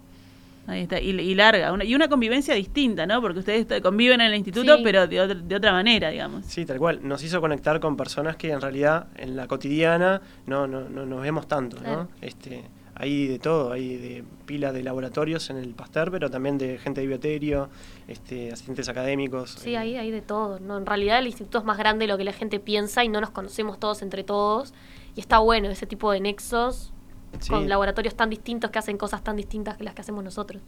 Ahí 0.68 0.82
está, 0.84 1.02
y, 1.02 1.10
y 1.10 1.34
larga. 1.34 1.74
Una- 1.74 1.84
y 1.84 1.96
una 1.96 2.08
convivencia 2.08 2.54
distinta, 2.54 3.08
¿no? 3.08 3.20
Porque 3.22 3.40
ustedes 3.40 3.82
conviven 3.82 4.22
en 4.22 4.28
el 4.28 4.36
instituto, 4.36 4.78
Sí. 4.78 4.82
pero 4.84 5.08
de, 5.08 5.20
otra- 5.20 5.34
de 5.40 5.56
otra 5.56 5.72
manera, 5.72 6.12
digamos. 6.12 6.46
Sí, 6.46 6.64
tal 6.64 6.78
cual. 6.78 7.00
Nos 7.02 7.24
hizo 7.24 7.42
conectar 7.42 7.80
con 7.80 7.98
personas 7.98 8.36
que 8.36 8.52
en 8.52 8.62
realidad 8.62 9.08
en 9.18 9.36
la 9.36 9.48
cotidiana 9.48 10.22
no, 10.46 10.68
no, 10.68 10.82
no 10.88 11.08
nos 11.08 11.22
vemos 11.24 11.48
tanto, 11.48 11.78
Claro. 11.78 12.04
¿no? 12.04 12.10
Este, 12.22 12.66
hay 13.00 13.28
de 13.28 13.40
todo, 13.40 13.72
hay 13.72 13.96
de 13.96 14.24
pila 14.46 14.74
de 14.74 14.84
laboratorios 14.84 15.50
en 15.50 15.56
el 15.56 15.74
Pasteur, 15.74 16.12
pero 16.12 16.30
también 16.30 16.58
de 16.58 16.78
gente 16.78 17.00
de 17.00 17.08
bioterio, 17.08 17.70
este, 18.10 18.52
asistentes 18.52 18.90
académicos. 18.90 19.52
Sí, 19.52 19.74
eh, 19.74 19.78
ahí 19.78 19.96
hay 19.96 20.12
de 20.12 20.22
todo. 20.22 20.60
¿no? 20.60 20.78
En 20.78 20.86
realidad 20.86 21.20
el 21.20 21.28
instituto 21.28 21.60
es 21.60 21.64
más 21.64 21.78
grande 21.78 22.04
de 22.04 22.12
lo 22.12 22.18
que 22.18 22.26
la 22.26 22.34
gente 22.34 22.60
piensa 22.60 23.06
y 23.06 23.08
no 23.08 23.22
nos 23.22 23.30
conocemos 23.30 23.80
todos 23.80 24.02
entre 24.02 24.26
todos. 24.26 24.74
Y 25.16 25.22
está 25.22 25.40
bueno 25.40 25.70
ese 25.70 25.86
tipo 25.86 26.12
de 26.12 26.20
nexos 26.20 26.92
sí, 27.40 27.50
con 27.50 27.70
laboratorios 27.70 28.16
tan 28.16 28.30
distintos 28.30 28.70
que 28.70 28.80
hacen 28.80 28.98
cosas 28.98 29.24
tan 29.24 29.38
distintas 29.38 29.78
que 29.78 29.86
las 29.86 29.94
que 29.94 30.02
hacemos 30.02 30.22
nosotros. 30.22 30.62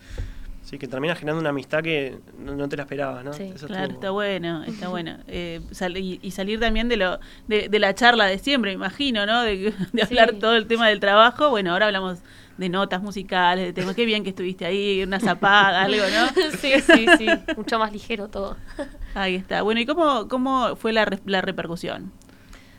Sí, 0.64 0.78
que 0.78 0.88
termina 0.88 1.16
generando 1.16 1.40
una 1.42 1.50
amistad 1.50 1.82
que 1.84 2.18
no, 2.40 2.56
no 2.56 2.70
te 2.70 2.78
la 2.78 2.84
esperabas, 2.84 3.24
¿no? 3.26 3.34
Sí, 3.34 3.52
Eso 3.56 3.68
Claro, 3.68 3.84
estuvo- 3.84 3.96
está 4.00 4.10
bueno, 4.12 4.64
está 4.64 4.88
bueno. 4.90 5.18
Eh, 5.28 5.62
sal- 5.72 5.98
y, 5.98 6.20
y 6.22 6.32
salir 6.32 6.60
también 6.60 6.88
de 6.90 6.98
lo 6.98 7.20
de, 7.48 7.68
de 7.70 7.80
la 7.80 7.94
charla 7.96 8.26
de 8.26 8.38
siempre, 8.40 8.72
me 8.72 8.76
imagino, 8.76 9.26
¿no? 9.26 9.42
De, 9.44 9.58
de 9.94 10.06
Sí. 10.06 10.18
hablar 10.18 10.34
todo 10.40 10.56
el 10.56 10.68
tema 10.68 10.88
del 10.88 11.00
trabajo. 11.00 11.50
Bueno, 11.50 11.74
ahora 11.74 11.88
hablamos 11.88 12.20
de 12.58 12.70
notas 12.70 13.02
musicales, 13.02 13.66
de 13.66 13.74
temas. 13.74 13.96
Qué 13.96 14.06
bien 14.06 14.24
que 14.24 14.30
estuviste 14.30 14.66
ahí, 14.66 15.02
una 15.04 15.20
zapada, 15.20 15.82
algo, 15.84 16.04
¿no? 16.04 16.52
sí, 16.60 16.74
sí, 16.82 17.06
sí. 17.18 17.28
Mucho 17.58 17.80
más 17.80 17.92
ligero 17.92 18.28
todo. 18.30 18.56
Ahí 19.16 19.36
está. 19.36 19.62
Bueno, 19.64 19.82
¿y 19.82 19.86
cómo, 19.86 20.28
cómo 20.28 20.76
fue 20.76 20.94
la, 20.94 21.06
re- 21.06 21.20
la 21.26 21.42
repercusión? 21.42 22.12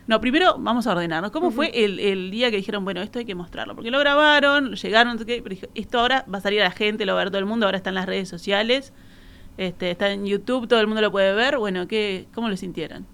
No, 0.06 0.21
primero 0.21 0.56
vamos 0.59 0.87
a 0.87 0.92
ordenarnos. 0.92 1.30
¿Cómo 1.30 1.50
fue 1.50 1.85
el, 1.85 2.00
el 2.00 2.30
día 2.30 2.50
que 2.50 2.56
dijeron, 2.56 2.85
bueno, 2.85 3.00
esto 3.02 3.18
hay 3.21 3.25
que 3.25 3.35
mostrarlo? 3.35 3.75
Porque 3.75 3.90
lo 3.90 3.99
grabaron, 4.00 4.75
llegaron, 4.75 5.16
pero 5.18 5.49
dijo, 5.49 5.66
esto 5.75 6.00
ahora 6.00 6.25
va 6.32 6.38
a 6.38 6.40
salir 6.40 6.61
a 6.61 6.64
la 6.64 6.71
gente, 6.73 7.06
lo 7.06 7.14
va 7.14 7.21
a 7.21 7.25
ver 7.25 7.30
todo 7.30 7.38
el 7.38 7.47
mundo, 7.47 7.66
ahora 7.66 7.78
está 7.78 7.90
en 7.90 7.94
las 7.94 8.06
redes 8.06 8.28
sociales, 8.28 8.92
este, 9.59 9.90
está 9.92 10.11
en 10.11 10.26
YouTube, 10.26 10.66
todo 10.66 10.80
el 10.80 10.87
mundo 10.88 11.00
lo 11.02 11.12
puede 11.12 11.32
ver. 11.35 11.59
Bueno, 11.59 11.87
¿qué, 11.87 12.26
¿cómo 12.35 12.49
lo 12.49 12.56
sintieron? 12.56 13.06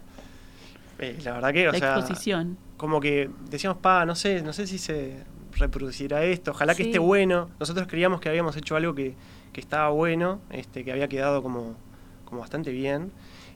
Eh, 0.99 1.19
la 1.25 1.33
verdad 1.35 1.53
que, 1.53 1.69
o 1.69 1.73
la 1.73 1.79
sea, 1.79 1.99
exposición. 1.99 2.57
como 2.77 3.01
que 3.01 3.31
decíamos, 3.51 3.79
pa, 3.79 4.05
no 4.07 4.15
sé, 4.15 4.43
no 4.43 4.53
sé 4.53 4.67
si 4.67 4.79
se 4.79 5.25
reproduciera 5.57 6.25
esto, 6.25 6.53
ojalá 6.53 6.75
que 6.75 6.85
esté 6.85 6.99
bueno. 6.99 7.51
Nosotros 7.61 7.87
creíamos 7.87 8.21
que 8.21 8.29
habíamos 8.29 8.57
hecho 8.57 8.77
algo 8.77 8.95
que, 8.95 9.15
que 9.53 9.61
estaba 9.61 9.91
bueno, 9.91 10.41
este, 10.51 10.85
que 10.85 10.93
había 10.93 11.09
quedado 11.09 11.43
como, 11.43 11.77
como 12.25 12.41
bastante 12.41 12.71
bien, 12.73 13.13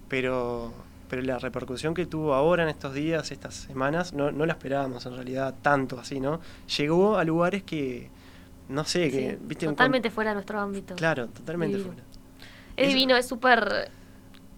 pero, 0.09 0.73
pero 1.13 1.21
la 1.21 1.39
repercusión 1.39 1.93
que 1.93 2.07
tuvo 2.07 2.33
ahora 2.33 2.63
en 2.63 2.71
estos 2.71 2.95
días, 2.95 3.33
estas 3.33 3.53
semanas, 3.55 4.15
no, 4.15 4.33
no 4.33 4.47
la 4.47 4.55
esperábamos 4.55 5.05
en 5.05 5.15
realidad 5.15 5.55
tanto 5.61 6.01
así, 6.01 6.21
¿no? 6.21 6.41
Llegó 6.79 7.19
a 7.19 7.25
lugares 7.25 7.63
que, 7.63 8.09
no 8.71 8.85
sé, 8.85 9.11
que, 9.11 9.33
Sí, 9.33 9.39
viste, 9.43 9.69
un 9.69 9.75
totalmente 9.75 10.09
fuera 10.09 10.31
de 10.31 10.37
nuestro 10.37 10.59
ámbito. 10.59 10.95
Claro, 10.95 11.29
totalmente 11.29 11.77
Divino. 11.77 11.93
fuera. 11.95 12.09
Es 12.79 12.89
divino, 12.89 13.15
es 13.15 13.29
súper 13.29 13.91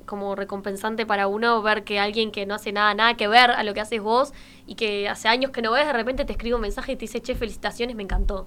como 0.06 0.36
recompensante 0.36 1.06
para 1.06 1.26
uno 1.26 1.60
ver 1.60 1.82
que 1.82 1.98
alguien 1.98 2.30
que 2.30 2.46
no 2.46 2.54
hace 2.54 2.70
nada, 2.70 2.94
nada 2.94 3.14
que 3.16 3.26
ver 3.26 3.50
a 3.50 3.64
lo 3.64 3.74
que 3.74 3.80
haces 3.80 4.00
vos 4.00 4.32
y 4.64 4.76
que 4.76 5.08
hace 5.08 5.26
años 5.26 5.50
que 5.50 5.60
no 5.60 5.72
ves, 5.72 5.88
de 5.88 5.92
repente 5.92 6.24
te 6.24 6.30
escribe 6.34 6.54
un 6.54 6.60
mensaje 6.60 6.92
y 6.92 6.94
te 6.94 7.00
dice, 7.00 7.20
che, 7.20 7.34
felicitaciones, 7.34 7.96
me 7.96 8.04
encantó. 8.04 8.46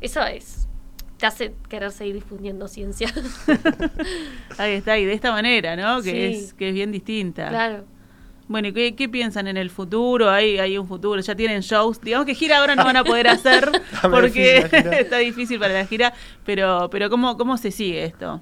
Eso 0.00 0.22
es, 0.22 0.67
te 1.18 1.26
hace 1.26 1.54
querer 1.68 1.90
seguir 1.92 2.14
difundiendo 2.14 2.68
ciencia. 2.68 3.12
Ahí 4.58 4.72
está, 4.72 4.98
y 4.98 5.04
de 5.04 5.12
esta 5.12 5.30
manera, 5.32 5.76
¿no? 5.76 6.02
Que, 6.02 6.32
Sí. 6.32 6.44
es, 6.44 6.54
que 6.54 6.68
es 6.68 6.74
bien 6.74 6.92
distinta. 6.92 7.48
claro. 7.48 7.84
Bueno, 8.50 8.68
¿y 8.68 8.72
qué, 8.72 8.94
qué 8.96 9.10
piensan 9.10 9.46
en 9.46 9.58
el 9.58 9.68
futuro? 9.68 10.30
¿Hay, 10.30 10.58
¿Hay 10.58 10.78
un 10.78 10.88
futuro? 10.88 11.20
¿Ya 11.20 11.34
tienen 11.34 11.60
shows? 11.60 12.00
Digamos 12.00 12.24
que 12.24 12.34
gira 12.34 12.58
ahora 12.60 12.74
no 12.76 12.82
van 12.82 12.96
a 12.96 13.04
poder 13.04 13.28
hacer 13.28 13.70
porque 14.00 14.62
difícil 14.62 14.92
está 14.94 15.18
difícil 15.18 15.58
para 15.60 15.74
la 15.74 15.84
gira, 15.84 16.14
pero, 16.46 16.88
pero 16.90 17.10
¿cómo, 17.10 17.36
¿cómo 17.36 17.58
se 17.58 17.70
sigue 17.70 18.04
esto? 18.04 18.40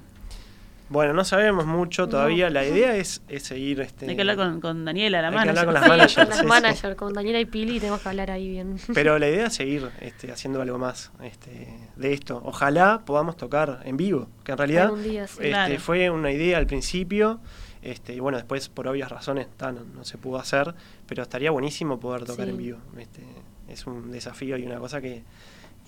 Bueno, 0.89 1.13
no 1.13 1.25
sabemos 1.25 1.65
mucho 1.65 2.07
todavía. 2.07 2.49
La 2.49 2.65
idea 2.65 2.95
es, 2.95 3.21
es 3.27 3.43
seguir. 3.43 3.81
Este, 3.81 4.07
Hay 4.09 4.15
que 4.15 4.21
hablar 4.21 4.37
con, 4.37 4.61
con 4.61 4.85
Daniela, 4.85 5.21
la 5.21 5.27
Hay 5.27 5.33
que 5.33 5.37
manager. 5.37 5.67
hablar 5.67 5.87
con 5.87 5.97
las 5.97 6.11
Sí, 6.11 6.17
managers, 6.17 6.17
con 6.17 6.27
las 6.29 6.37
sí, 6.37 6.41
sí. 6.43 6.47
managers, 6.47 6.95
con 6.95 7.13
Daniela 7.13 7.39
y 7.41 7.45
Pili, 7.45 7.79
tenemos 7.79 8.01
que 8.01 8.09
hablar 8.09 8.31
ahí 8.31 8.47
bien. 8.49 8.77
Pero 8.93 9.19
la 9.19 9.27
idea 9.29 9.47
es 9.47 9.53
seguir 9.55 9.89
este, 9.99 10.31
haciendo 10.31 10.61
algo 10.61 10.77
más 10.77 11.11
este, 11.23 11.77
de 11.97 12.13
esto. 12.13 12.41
Ojalá 12.45 13.01
podamos 13.05 13.35
tocar 13.35 13.81
en 13.83 13.97
vivo, 13.97 14.29
que 14.45 14.53
en 14.53 14.57
realidad 14.57 14.93
día, 14.93 15.27
sí. 15.27 15.33
este, 15.39 15.49
Claro. 15.49 15.79
fue 15.79 16.09
una 16.09 16.31
idea 16.31 16.57
al 16.57 16.67
principio. 16.67 17.39
Este, 17.81 18.13
y 18.13 18.19
bueno, 18.19 18.37
después 18.37 18.69
por 18.69 18.87
obvias 18.87 19.09
razones 19.11 19.47
ta, 19.55 19.71
no, 19.71 19.81
no 19.83 20.03
se 20.03 20.17
pudo 20.17 20.37
hacer, 20.39 20.73
pero 21.05 21.23
estaría 21.23 21.51
buenísimo 21.51 21.99
poder 21.99 22.23
tocar 22.25 22.45
Sí. 22.45 22.51
en 22.51 22.57
vivo. 22.57 22.77
Este, 22.97 23.23
es 23.69 23.85
un 23.87 24.11
desafío 24.11 24.57
y 24.57 24.65
una 24.65 24.79
cosa 24.79 24.99
que, 25.01 25.23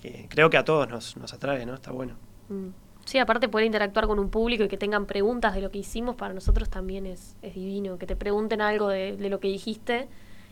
que 0.02 0.26
creo 0.28 0.50
que 0.50 0.56
a 0.58 0.64
todos 0.64 0.88
nos, 0.88 1.16
nos 1.16 1.32
atrae, 1.32 1.64
¿no? 1.66 1.74
Está 1.74 1.90
bueno. 1.90 2.14
Mm. 2.48 2.68
Sí, 3.04 3.18
aparte 3.18 3.48
poder 3.48 3.66
interactuar 3.66 4.06
con 4.06 4.18
un 4.18 4.30
público 4.30 4.64
y 4.64 4.68
que 4.68 4.76
tengan 4.76 5.06
preguntas 5.06 5.54
de 5.54 5.60
lo 5.60 5.70
que 5.70 5.78
hicimos 5.78 6.14
para 6.16 6.32
nosotros 6.34 6.68
también 6.70 7.06
es, 7.06 7.36
es 7.42 7.54
divino. 7.54 7.98
Que 7.98 8.06
te 8.06 8.14
pregunten 8.16 8.60
algo 8.60 8.88
de, 8.88 9.16
de 9.16 9.28
lo 9.30 9.40
que 9.40 9.48
dijiste 9.48 10.08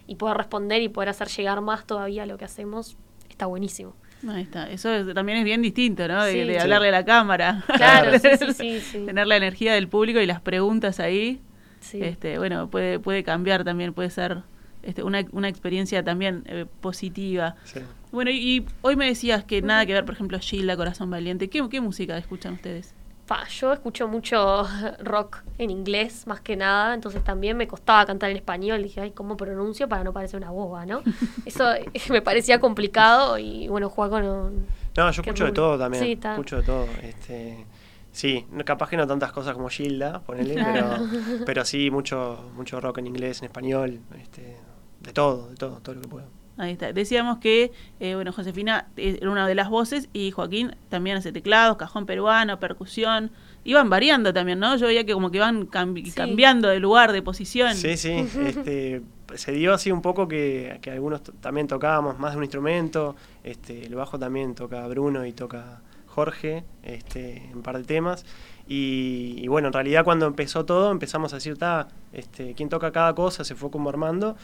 y 0.07 0.17
poder 0.17 0.37
responder 0.37 0.83
y 0.83 0.89
poder 0.89 1.11
hacer 1.11 1.29
llegar 1.29 1.61
más 1.61 1.87
todavía 1.87 2.25
a 2.25 2.27
lo 2.27 2.37
que 2.39 2.45
hacemos, 2.47 2.97
está 3.29 3.47
buenísimo. 3.47 3.95
Ahí 4.27 4.43
está. 4.43 4.69
Eso 4.71 4.93
es- 4.93 5.15
también 5.15 5.39
es 5.39 5.45
bien 5.45 5.63
distinto, 5.63 6.09
¿no? 6.09 6.25
De, 6.25 6.33
Sí. 6.33 6.39
de 6.41 6.55
Sí. 6.55 6.59
hablarle 6.59 6.89
a 6.89 6.93
la 6.93 7.05
cámara. 7.05 7.63
Claro, 7.77 8.19
sí, 8.19 8.29
sí, 8.39 8.53
sí, 8.55 8.81
sí. 8.81 9.07
Tener 9.07 9.27
la 9.29 9.37
energía 9.37 9.75
del 9.75 9.87
público 9.87 10.19
y 10.19 10.27
las 10.27 10.41
preguntas 10.41 10.99
ahí. 10.99 11.41
Sí. 11.81 12.01
Este, 12.03 12.39
bueno, 12.39 12.69
puede, 12.69 12.99
puede 12.99 13.23
cambiar 13.23 13.63
también, 13.63 13.93
puede 13.95 14.11
ser 14.11 14.43
este, 14.83 15.03
una, 15.03 15.25
una 15.33 15.49
experiencia 15.49 16.03
también 16.05 16.45
eh, 16.47 16.67
positiva. 16.81 17.57
Sí. 17.65 17.81
Bueno, 18.13 18.31
y, 18.31 18.37
y 18.59 18.67
hoy 18.83 18.97
me 18.97 19.07
decías 19.07 19.45
que 19.45 19.61
nada 19.63 19.85
que 19.87 19.93
ver, 19.93 20.05
por 20.05 20.15
ejemplo, 20.15 20.39
Gilda, 20.41 20.77
Corazón 20.77 21.11
Valiente. 21.11 21.49
¿Qué, 21.51 21.67
qué 21.69 21.81
música 21.81 22.17
escuchan 22.17 22.55
ustedes? 22.55 22.95
Pa, 23.27 23.47
yo 23.49 23.75
escucho 23.75 24.09
mucho 24.09 24.67
rock 25.05 25.43
en 25.59 25.69
inglés, 25.69 26.27
más 26.27 26.41
que 26.41 26.57
nada, 26.57 26.95
entonces 26.95 27.23
también 27.23 27.59
me 27.59 27.69
costaba 27.69 28.07
cantar 28.07 28.31
en 28.31 28.37
español. 28.39 28.83
Dije, 28.83 29.03
ay, 29.03 29.11
¿cómo 29.11 29.37
pronuncio 29.37 29.87
para 29.87 30.03
no 30.03 30.15
parecer 30.15 30.39
una 30.39 30.51
boba, 30.51 30.87
no? 30.87 31.03
Eso 31.45 31.67
me 32.11 32.23
parecía 32.23 32.59
complicado 32.59 33.37
y 33.39 33.69
bueno, 33.69 33.91
Juaco 33.91 34.21
no... 34.21 34.51
No, 34.97 35.11
yo 35.11 35.21
escucho 35.23 35.45
de 35.45 35.53
todo 35.53 35.79
también. 35.79 36.03
Sí, 36.03 36.13
está. 36.13 36.31
escucho 36.33 36.57
de 36.57 36.63
todo. 36.63 36.87
Este, 37.03 37.67
sí, 38.11 38.47
no- 38.51 38.65
capaz 38.65 38.89
que 38.89 38.97
no 38.97 39.07
tantas 39.07 39.31
cosas 39.33 39.53
como 39.55 39.69
Gilda, 39.69 40.21
ponele, 40.23 40.55
Claro. 40.55 40.97
pero, 41.11 41.45
pero 41.45 41.65
sí 41.67 41.91
mucho, 41.91 42.51
mucho 42.57 42.81
rock 42.81 42.99
en 42.99 43.09
inglés, 43.09 43.41
en 43.41 43.45
español, 43.45 44.01
este, 44.21 44.57
de 45.01 45.13
todo, 45.13 45.49
de 45.51 45.57
todo, 45.57 45.79
todo 45.81 45.95
lo 45.95 46.01
que 46.03 46.09
puedo. 46.09 46.27
Ahí 46.57 46.73
está. 46.73 46.93
Decíamos 46.93 47.39
que, 47.39 47.71
eh, 48.01 48.17
bueno, 48.17 48.33
Josefina 48.33 48.89
era 48.97 49.31
una 49.31 49.47
de 49.47 49.55
las 49.55 49.69
voces 49.71 50.09
y 50.13 50.33
Joaquín 50.33 50.75
también 50.89 51.17
hace 51.17 51.31
teclados, 51.31 51.77
cajón 51.77 52.05
peruano, 52.05 52.59
percusión. 52.59 53.31
Iban 53.63 53.89
variando 53.89 54.33
también, 54.33 54.59
¿no? 54.59 54.77
Yo 54.77 54.87
veía 54.87 55.05
que 55.05 55.13
como 55.13 55.31
que 55.31 55.37
iban 55.37 55.69
cambi- 55.69 56.05
Sí. 56.07 56.11
cambiando 56.13 56.67
de 56.69 56.81
lugar, 56.81 57.13
de 57.13 57.23
posición. 57.23 57.77
Sí, 57.77 57.97
sí, 57.97 58.11
este, 58.45 59.03
se 59.37 59.53
dio 59.53 59.73
así 59.73 59.93
un 59.93 60.03
poco 60.03 60.27
que, 60.27 60.79
que 60.83 60.91
algunos 60.91 61.23
también 61.41 61.69
tocábamos 61.69 62.19
más 62.19 62.33
de 62.33 62.39
un 62.39 62.45
instrumento, 62.45 63.15
este, 63.45 63.87
el 63.87 63.95
bajo 63.95 64.19
también 64.19 64.57
toca 64.57 64.85
Bruno 64.89 65.25
y 65.27 65.33
toca 65.33 65.81
Jorge, 66.07 66.65
este, 66.83 67.45
en 67.51 67.57
un 67.59 67.63
par 67.63 67.79
de 67.79 67.85
temas. 67.85 68.25
Y, 68.67 69.37
y 69.39 69.49
bueno, 69.49 69.69
en 69.69 69.73
realidad 69.73 70.05
cuando 70.05 70.27
empezó 70.27 70.65
todo 70.65 70.91
empezamos 70.91 71.33
a 71.33 71.37
decir, 71.37 71.57
ta, 71.57 71.89
este, 72.13 72.55
quién 72.55 72.69
toca 72.69 72.91
cada 72.93 73.15
cosa, 73.15 73.45
se 73.45 73.55
fue 73.55 73.71
como 73.71 73.89
armando. 73.89 74.37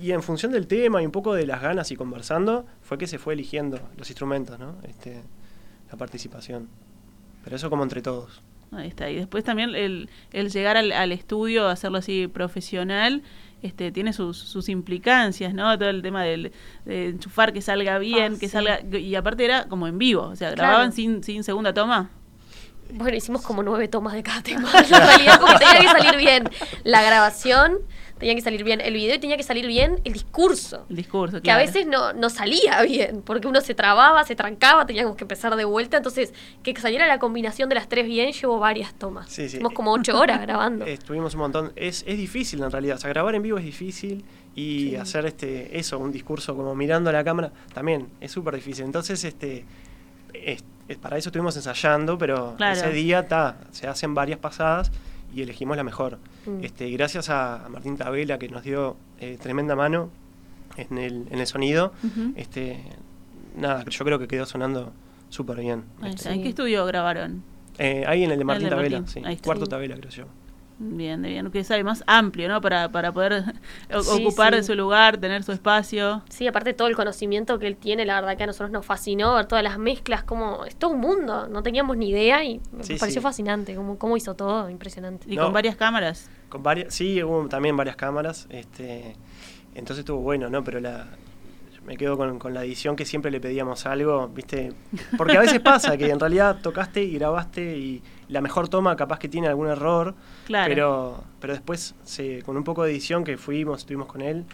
Y 0.00 0.12
en 0.12 0.22
función 0.22 0.52
del 0.52 0.66
tema 0.66 1.02
y 1.02 1.06
un 1.06 1.12
poco 1.12 1.34
de 1.34 1.46
las 1.46 1.60
ganas 1.62 1.90
y 1.90 1.96
conversando, 1.96 2.66
fue 2.82 2.98
que 2.98 3.06
se 3.06 3.18
fue 3.18 3.34
eligiendo 3.34 3.80
los 3.96 4.08
instrumentos, 4.10 4.58
¿no? 4.58 4.76
Este, 4.82 5.22
la 5.90 5.96
participación. 5.96 6.68
Pero 7.44 7.56
eso 7.56 7.70
como 7.70 7.82
entre 7.82 8.02
todos. 8.02 8.42
Ahí 8.72 8.88
está. 8.88 9.08
Y 9.10 9.14
después 9.16 9.44
también 9.44 9.74
el, 9.74 10.10
el 10.32 10.50
llegar 10.50 10.76
al, 10.76 10.92
al 10.92 11.12
estudio, 11.12 11.68
hacerlo 11.68 11.98
así 11.98 12.26
profesional, 12.26 13.22
este, 13.62 13.90
tiene 13.92 14.12
sus, 14.12 14.36
sus 14.36 14.68
implicancias, 14.68 15.54
¿no? 15.54 15.78
Todo 15.78 15.88
el 15.88 16.02
tema 16.02 16.24
del, 16.24 16.52
de 16.84 17.08
enchufar 17.10 17.52
que 17.52 17.62
salga 17.62 17.98
bien, 17.98 18.34
Ah, 18.34 18.38
que 18.38 18.46
sí. 18.48 18.52
salga. 18.52 18.80
Y 18.98 19.14
aparte 19.14 19.44
era 19.44 19.68
como 19.68 19.86
en 19.86 19.98
vivo, 19.98 20.22
o 20.22 20.36
sea, 20.36 20.48
Claro. 20.52 20.68
grababan 20.70 20.92
sin, 20.92 21.22
sin 21.22 21.42
segunda 21.44 21.72
toma. 21.72 22.10
Bueno, 22.92 23.16
hicimos 23.16 23.42
como 23.42 23.62
nueve 23.62 23.88
tomas 23.88 24.12
de 24.14 24.22
cada 24.22 24.42
tema. 24.42 24.70
En 24.78 24.88
realidad, 24.90 25.40
porque 25.40 25.56
tenía 25.64 25.80
que 25.80 25.88
salir 25.98 26.16
bien 26.16 26.48
la 26.84 27.02
grabación, 27.02 27.78
tenía 28.18 28.34
que 28.34 28.40
salir 28.40 28.64
bien 28.64 28.80
el 28.80 28.94
video 28.94 29.16
y 29.16 29.18
tenía 29.18 29.36
que 29.36 29.42
salir 29.42 29.66
bien 29.66 30.00
el 30.04 30.12
discurso. 30.14 30.86
El 30.88 30.96
discurso, 30.96 31.42
Que 31.42 31.50
a 31.50 31.56
veces 31.56 31.86
no, 31.86 32.12
no 32.14 32.30
salía 32.30 32.80
bien, 32.82 33.22
porque 33.22 33.46
uno 33.48 33.60
se 33.60 33.74
trababa, 33.74 34.24
se 34.24 34.34
trancaba, 34.36 34.86
teníamos 34.86 35.16
que 35.16 35.24
empezar 35.24 35.54
de 35.56 35.64
vuelta. 35.64 35.96
Entonces, 35.98 36.32
que 36.62 36.74
saliera 36.80 37.06
la 37.06 37.18
combinación 37.18 37.68
de 37.68 37.74
las 37.74 37.88
tres 37.88 38.06
bien, 38.06 38.32
llevó 38.32 38.58
varias 38.58 38.94
tomas. 38.94 39.28
Sí, 39.28 39.48
sí. 39.48 39.56
Hicimos 39.56 39.72
como 39.72 39.92
ocho 39.92 40.18
horas 40.18 40.40
grabando. 40.40 40.84
Estuvimos 40.86 41.34
un 41.34 41.40
montón. 41.40 41.72
Es, 41.76 42.04
es 42.06 42.16
difícil 42.16 42.62
en 42.62 42.70
realidad. 42.70 42.96
O 42.96 43.00
sea, 43.00 43.10
grabar 43.10 43.34
en 43.34 43.42
vivo 43.42 43.58
es 43.58 43.64
difícil 43.64 44.24
y 44.54 44.90
Sí. 44.90 44.96
hacer 44.96 45.26
este 45.26 45.78
eso, 45.78 45.98
un 45.98 46.10
discurso 46.12 46.56
como 46.56 46.74
mirando 46.74 47.10
a 47.10 47.12
la 47.12 47.22
cámara, 47.24 47.52
también 47.74 48.08
es 48.22 48.32
súper 48.32 48.54
difícil. 48.54 48.84
Entonces, 48.86 49.22
este 49.24 49.64
es- 50.32 50.62
es- 50.62 50.64
para 50.94 51.16
eso 51.18 51.28
estuvimos 51.30 51.56
ensayando, 51.56 52.16
pero 52.16 52.54
Claro. 52.56 52.76
ese 52.78 52.90
día 52.90 53.26
ta, 53.28 53.56
se 53.72 53.88
hacen 53.88 54.14
varias 54.14 54.38
pasadas 54.38 54.92
y 55.34 55.42
elegimos 55.42 55.76
la 55.76 55.82
mejor. 55.84 56.18
Mm. 56.46 56.64
Este, 56.64 56.86
y 56.88 56.92
gracias 56.96 57.28
a, 57.30 57.66
a 57.66 57.68
Martín 57.68 57.96
Tabela 57.96 58.38
que 58.38 58.48
nos 58.48 58.62
dio 58.62 58.96
eh, 59.20 59.36
tremenda 59.42 59.74
mano 59.74 60.10
en 60.76 60.98
el, 60.98 61.26
en 61.30 61.40
el 61.40 61.46
sonido. 61.46 61.92
Este 62.36 62.82
Nada, 63.56 63.84
yo 63.88 64.04
creo 64.04 64.18
que 64.18 64.28
quedó 64.28 64.44
sonando 64.46 64.92
súper 65.30 65.58
bien. 65.60 65.84
Este. 66.04 66.30
¿En 66.30 66.42
qué 66.42 66.50
estudio 66.50 66.84
grabaron? 66.86 67.42
eh, 67.78 68.04
ahí 68.06 68.22
en 68.24 68.30
el 68.30 68.38
de 68.38 68.44
Martín 68.44 68.68
Tabela, 68.68 69.02
sí. 69.06 69.22
Cuarto 69.42 69.64
Sí. 69.64 69.70
Tabela, 69.70 69.96
creo 69.96 70.10
yo. 70.10 70.24
Bien, 70.78 71.22
de 71.22 71.30
bien, 71.30 71.50
que 71.50 71.64
sabe 71.64 71.82
más 71.84 72.04
amplio, 72.06 72.48
¿no? 72.48 72.60
Para, 72.60 72.90
para 72.90 73.10
poder 73.10 73.44
o- 73.94 74.02
Sí, 74.02 74.22
ocupar 74.26 74.54
sí. 74.56 74.62
su 74.62 74.74
lugar, 74.74 75.16
tener 75.16 75.42
su 75.42 75.52
espacio. 75.52 76.22
Sí, 76.28 76.46
aparte 76.46 76.74
todo 76.74 76.88
el 76.88 76.94
conocimiento 76.94 77.58
que 77.58 77.66
él 77.66 77.76
tiene, 77.78 78.04
la 78.04 78.20
verdad 78.20 78.36
que 78.36 78.42
a 78.42 78.46
nosotros 78.46 78.70
nos 78.70 78.84
fascinó 78.84 79.34
ver 79.36 79.46
todas 79.46 79.64
las 79.64 79.78
mezclas, 79.78 80.22
como 80.22 80.66
es 80.66 80.76
todo 80.76 80.90
un 80.90 81.00
mundo, 81.00 81.48
no 81.48 81.62
teníamos 81.62 81.96
ni 81.96 82.10
idea 82.10 82.44
y 82.44 82.60
me 82.72 82.84
Sí, 82.84 82.96
pareció 82.98 83.22
sí. 83.22 83.24
fascinante, 83.24 83.74
como 83.74 83.96
cómo 83.98 84.18
hizo 84.18 84.34
todo, 84.34 84.68
impresionante. 84.68 85.26
Y 85.32 85.36
No. 85.36 85.44
con 85.44 85.52
varias 85.54 85.76
cámaras. 85.76 86.28
Con 86.50 86.62
varias, 86.62 86.92
sí, 86.94 87.22
hubo 87.22 87.48
también 87.48 87.74
varias 87.76 87.96
cámaras, 87.96 88.46
este, 88.50 89.16
entonces 89.74 90.00
estuvo 90.00 90.20
bueno, 90.20 90.50
¿no? 90.50 90.62
Pero 90.62 90.78
la, 90.80 91.06
me 91.86 91.96
quedo 91.96 92.16
con, 92.16 92.38
con 92.38 92.52
la 92.52 92.64
edición 92.64 92.96
que 92.96 93.04
siempre 93.04 93.30
le 93.30 93.40
pedíamos 93.40 93.86
algo, 93.86 94.28
¿viste? 94.28 94.72
Porque 95.16 95.36
a 95.36 95.40
veces 95.40 95.60
pasa 95.60 95.96
que 95.96 96.10
en 96.10 96.18
realidad 96.20 96.58
tocaste 96.62 97.02
y 97.02 97.12
grabaste 97.14 97.76
y 97.78 98.02
la 98.28 98.40
mejor 98.40 98.68
toma 98.68 98.96
capaz 98.96 99.18
que 99.20 99.28
tiene 99.28 99.46
algún 99.46 99.68
error, 99.68 100.14
Claro. 100.46 100.68
pero, 100.68 101.24
pero 101.40 101.52
después 101.52 101.94
se, 102.02 102.42
con 102.42 102.56
un 102.56 102.64
poco 102.64 102.82
de 102.84 102.90
edición 102.90 103.22
que 103.24 103.36
fuimos, 103.36 103.78
estuvimos 103.80 104.08
con 104.08 104.20
él, 104.20 104.44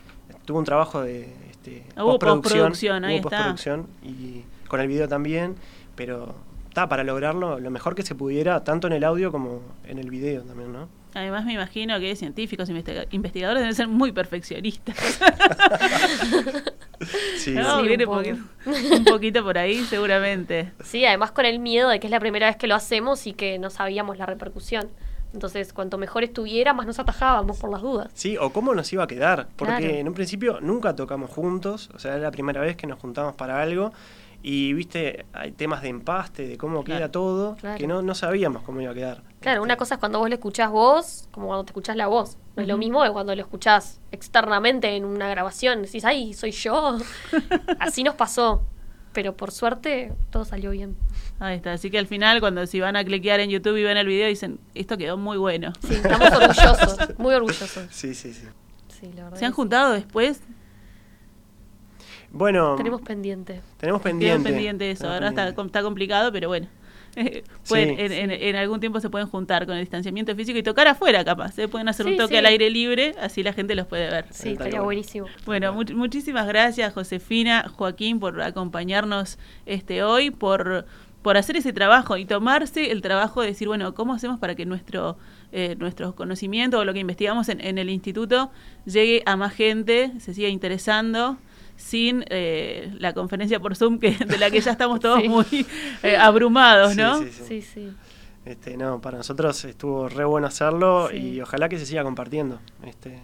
tuvo 0.45 0.59
un 0.59 0.65
trabajo 0.65 1.01
de 1.03 1.33
este, 1.51 1.85
Hubo 1.97 2.19
postproducción, 2.19 3.05
ahí 3.05 3.15
hubo 3.21 3.29
está. 3.29 3.37
postproducción 3.53 3.87
y 4.03 4.43
con 4.69 4.81
el 4.81 4.89
video 4.89 5.09
también, 5.09 5.55
pero 5.97 6.35
está 6.69 6.89
para 6.89 7.03
lograrlo 7.05 7.59
lo 7.61 7.71
mejor 7.71 7.95
que 7.95 8.03
se 8.03 8.15
pudiera, 8.15 8.63
tanto 8.65 8.87
en 8.89 8.93
el 8.95 9.05
audio 9.05 9.31
como 9.33 9.61
en 9.87 9.99
el 9.99 10.11
video 10.11 10.43
también, 10.43 10.73
¿no? 10.73 10.89
Además 11.15 11.45
me 11.45 11.53
imagino 11.53 12.01
que 12.01 12.17
científicos, 12.17 12.71
investiga- 12.71 13.07
investigadores 13.11 13.61
deben 13.61 13.75
ser 13.75 13.87
muy 13.89 14.13
perfeccionistas. 14.13 14.97
Sí, 17.37 17.51
¿no? 17.53 17.81
Sí, 17.81 17.87
Viene 17.89 18.05
un 18.07 18.11
poco. 18.11 18.23
poqui- 18.23 18.99
un 18.99 19.05
poquito 19.05 19.43
por 19.45 19.59
ahí, 19.59 19.83
seguramente. 19.85 20.73
Sí, 20.85 21.05
además 21.05 21.31
con 21.33 21.45
el 21.45 21.59
miedo 21.59 21.89
de 21.89 22.01
que 22.01 22.07
es 22.07 22.11
la 22.11 22.21
primera 22.21 22.47
vez 22.47 22.57
que 22.57 22.67
lo 22.67 22.75
hacemos 22.75 23.27
y 23.27 23.33
que 23.33 23.59
no 23.59 23.71
sabíamos 23.71 24.19
la 24.19 24.27
repercusión. 24.27 24.89
Entonces, 25.35 25.73
cuanto 25.73 25.97
mejor 25.97 26.25
estuviera, 26.25 26.75
más 26.75 26.87
nos 26.87 26.99
atajábamos 26.99 27.59
por 27.59 27.71
las 27.71 27.81
dudas. 27.81 28.11
Sí, 28.13 28.37
o 28.39 28.51
cómo 28.51 28.75
nos 28.75 28.93
iba 28.93 29.05
a 29.05 29.07
quedar. 29.07 29.49
Porque 29.57 29.77
Claro. 29.79 29.95
en 29.95 30.09
un 30.09 30.13
principio 30.15 30.61
nunca 30.61 30.95
tocamos 30.95 31.31
juntos, 31.31 31.89
o 31.95 31.99
sea, 31.99 32.13
era 32.13 32.23
la 32.25 32.31
primera 32.31 32.61
vez 32.61 32.77
que 32.77 32.87
nos 32.87 32.99
juntamos 32.99 33.35
para 33.35 33.63
algo. 33.63 33.93
Y 34.45 34.73
viste, 34.73 35.25
hay 35.33 35.53
temas 35.53 35.83
de 35.83 35.89
empaste, 35.89 36.49
de 36.49 36.59
cómo 36.59 36.83
Claro. 36.83 36.99
queda 36.99 37.13
todo, 37.13 37.55
Claro. 37.57 37.79
que 37.79 37.87
no, 37.87 38.03
no 38.03 38.15
sabíamos 38.15 38.63
cómo 38.63 38.81
iba 38.81 38.91
a 38.91 38.95
quedar. 38.95 39.23
Claro, 39.41 39.59
Este, 39.59 39.61
una 39.61 39.77
cosa 39.77 39.95
es 39.95 40.01
cuando 40.01 40.19
vos 40.19 40.29
lo 40.29 40.35
escuchás 40.35 40.71
vos, 40.71 41.29
como 41.31 41.47
cuando 41.47 41.65
te 41.65 41.71
escuchás 41.71 41.95
la 41.97 42.09
voz. 42.09 42.39
No 42.57 42.63
es 42.63 42.69
lo 42.69 42.77
mismo 42.77 43.03
que 43.05 43.11
cuando 43.11 43.35
lo 43.37 43.41
escuchás 43.41 44.01
externamente 44.11 44.97
en 44.97 45.05
una 45.05 45.29
grabación. 45.29 45.83
Decís, 45.83 46.05
ay, 46.05 46.35
soy 46.35 46.51
yo. 46.51 46.99
Así 47.79 48.03
nos 48.03 48.15
pasó. 48.17 48.67
Pero 49.13 49.37
por 49.37 49.53
suerte, 49.53 50.13
todo 50.31 50.45
salió 50.45 50.71
bien. 50.71 50.97
Ahí 51.39 51.57
está. 51.57 51.73
Así 51.75 51.91
que 51.91 51.99
al 51.99 52.07
final, 52.07 52.41
cuando 52.41 52.67
si 52.67 52.81
van 52.81 52.97
a 52.97 53.05
cliquear 53.05 53.41
en 53.41 53.51
YouTube 53.51 53.77
y 53.77 53.83
ven 53.85 53.97
el 53.99 54.07
video, 54.07 54.27
dicen, 54.27 54.59
esto 54.75 54.97
quedó 54.97 55.17
muy 55.19 55.37
bueno. 55.37 55.73
Sí, 55.87 55.95
estamos 55.95 56.31
orgullosos, 56.33 57.19
muy 57.19 57.35
orgullosos. 57.35 57.87
Sí, 57.91 58.15
sí, 58.15 58.33
sí. 58.33 58.47
Sí, 58.89 59.13
la 59.15 59.25
verdad. 59.25 59.39
¿Se 59.39 59.45
han 59.45 59.53
sí. 59.53 59.57
juntado 59.57 59.93
después? 59.93 60.41
Bueno, 62.33 62.77
Tenemos 62.77 63.03
pendiente. 63.03 63.61
tenemos 63.79 64.01
pendiente. 64.03 64.49
pendiente 64.51 64.91
eso. 64.91 65.03
tenemos 65.03 65.15
Ahora 65.15 65.29
está, 65.29 65.43
pendiente. 65.47 65.67
está 65.67 65.83
complicado, 65.83 66.33
pero 66.33 66.49
bueno. 66.49 66.67
Pueden- 67.15 67.97
Sí. 67.99 68.03
en, 68.05 68.13
en- 68.13 68.31
en 68.31 68.57
algún 68.57 68.81
tiempo 68.81 68.99
se 69.01 69.11
pueden 69.11 69.29
juntar 69.29 69.67
con 69.67 69.75
el 69.75 69.81
distanciamiento 69.83 70.35
físico 70.35 70.59
y 70.59 70.63
tocar 70.63 70.89
afuera, 70.89 71.23
capaz. 71.27 71.53
Se 71.53 71.69
pueden 71.69 71.89
hacer 71.91 72.07
un 72.07 72.17
toque 72.17 72.33
sí. 72.35 72.37
al 72.37 72.47
aire 72.47 72.71
libre, 72.71 73.15
así 73.21 73.43
la 73.43 73.53
gente 73.53 73.75
los 73.75 73.87
puede 73.87 74.09
ver. 74.11 74.25
Sí, 74.31 74.53
Estaría 74.53 74.81
buenísimo. 74.81 75.27
Bueno, 75.45 75.75
much- 75.75 75.93
muchísimas 75.95 76.47
gracias, 76.47 76.95
Josefina, 76.95 77.69
Joaquín, 77.77 78.19
por 78.19 78.41
acompañarnos 78.41 79.39
este 79.67 80.03
hoy, 80.03 80.31
por, 80.31 80.87
por 81.21 81.37
hacer 81.37 81.59
ese 81.59 81.75
trabajo 81.75 82.17
y 82.17 82.25
tomarse 82.25 82.91
el 82.91 83.03
trabajo 83.03 83.43
de 83.43 83.49
decir, 83.49 83.69
bueno, 83.69 83.93
¿cómo 83.93 84.15
hacemos 84.15 84.39
para 84.39 84.55
que 84.55 84.65
nuestro, 84.65 85.19
eh, 85.53 85.77
nuestro 85.79 86.15
conocimiento 86.15 86.79
o 86.79 86.85
lo 86.87 86.95
que 86.95 87.01
investigamos 87.01 87.51
en, 87.51 87.61
en 87.61 87.77
el 87.77 87.91
instituto 87.91 88.51
llegue 88.87 89.23
a 89.27 89.37
más 89.37 89.53
gente, 89.53 90.13
se 90.19 90.33
siga 90.33 90.49
interesando? 90.49 91.37
Sin 91.83 92.25
eh, 92.31 92.95
la 92.99 93.13
conferencia 93.13 93.61
por 93.61 93.75
Zoom 93.77 93.99
que 93.99 94.13
de 94.13 94.39
la 94.39 94.51
que 94.51 94.61
ya 94.61 94.71
estamos 94.73 95.01
todos 95.01 95.21
Sí. 95.23 95.29
muy 95.29 95.67
eh, 96.03 96.17
abrumados, 96.17 96.93
Sí, 96.93 96.99
¿no? 96.99 97.19
sí, 97.19 97.31
sí. 97.31 97.43
Sí, 97.49 97.63
sí. 97.63 97.93
Este, 98.45 98.77
no, 98.77 99.01
para 99.01 99.19
nosotros 99.19 99.65
estuvo 99.65 100.09
re 100.09 100.25
bueno 100.25 100.47
hacerlo 100.47 101.09
Sí. 101.11 101.17
y 101.17 101.41
ojalá 101.41 101.69
que 101.69 101.79
se 101.79 101.87
siga 101.87 102.03
compartiendo. 102.03 102.59
Este, 102.85 103.21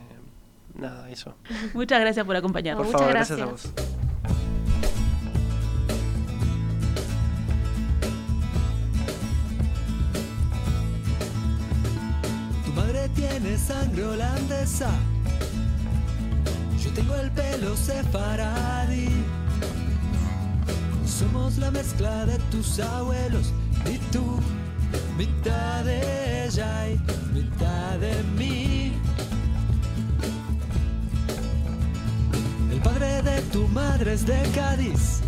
nada, 0.75 1.09
eso. 1.11 1.35
Muchas 1.75 2.01
gracias 2.01 2.25
por 2.27 2.37
acompañarnos. 2.37 2.87
Por 2.87 2.93
favor, 2.99 3.11
gracias 3.15 3.41
a 3.41 3.47
vos. 3.47 3.73
Tu 12.65 12.73
madre 12.73 13.09
tiene 13.15 13.57
sangre 13.59 14.05
holandesa. 14.05 14.91
Yo 16.83 16.91
tengo 16.93 17.15
el 17.17 17.31
pelo 17.33 17.77
sefaradí. 17.77 19.09
Somos 21.07 21.59
la 21.59 21.71
mezcla 21.71 22.25
de 22.27 22.39
tus 22.51 22.79
abuelos 22.79 23.53
y 23.85 23.99
tú, 24.13 24.39
mitad 25.17 25.85
de 25.85 26.47
ella 26.47 26.89
y 26.89 26.99
mitad 27.35 27.99
de 27.99 28.23
mí. 28.39 28.93
El 32.71 32.81
padre 32.81 33.23
de 33.23 33.43
tu 33.53 33.67
madre 33.69 34.15
es 34.15 34.25
de 34.25 34.41
Cádiz. 34.55 35.21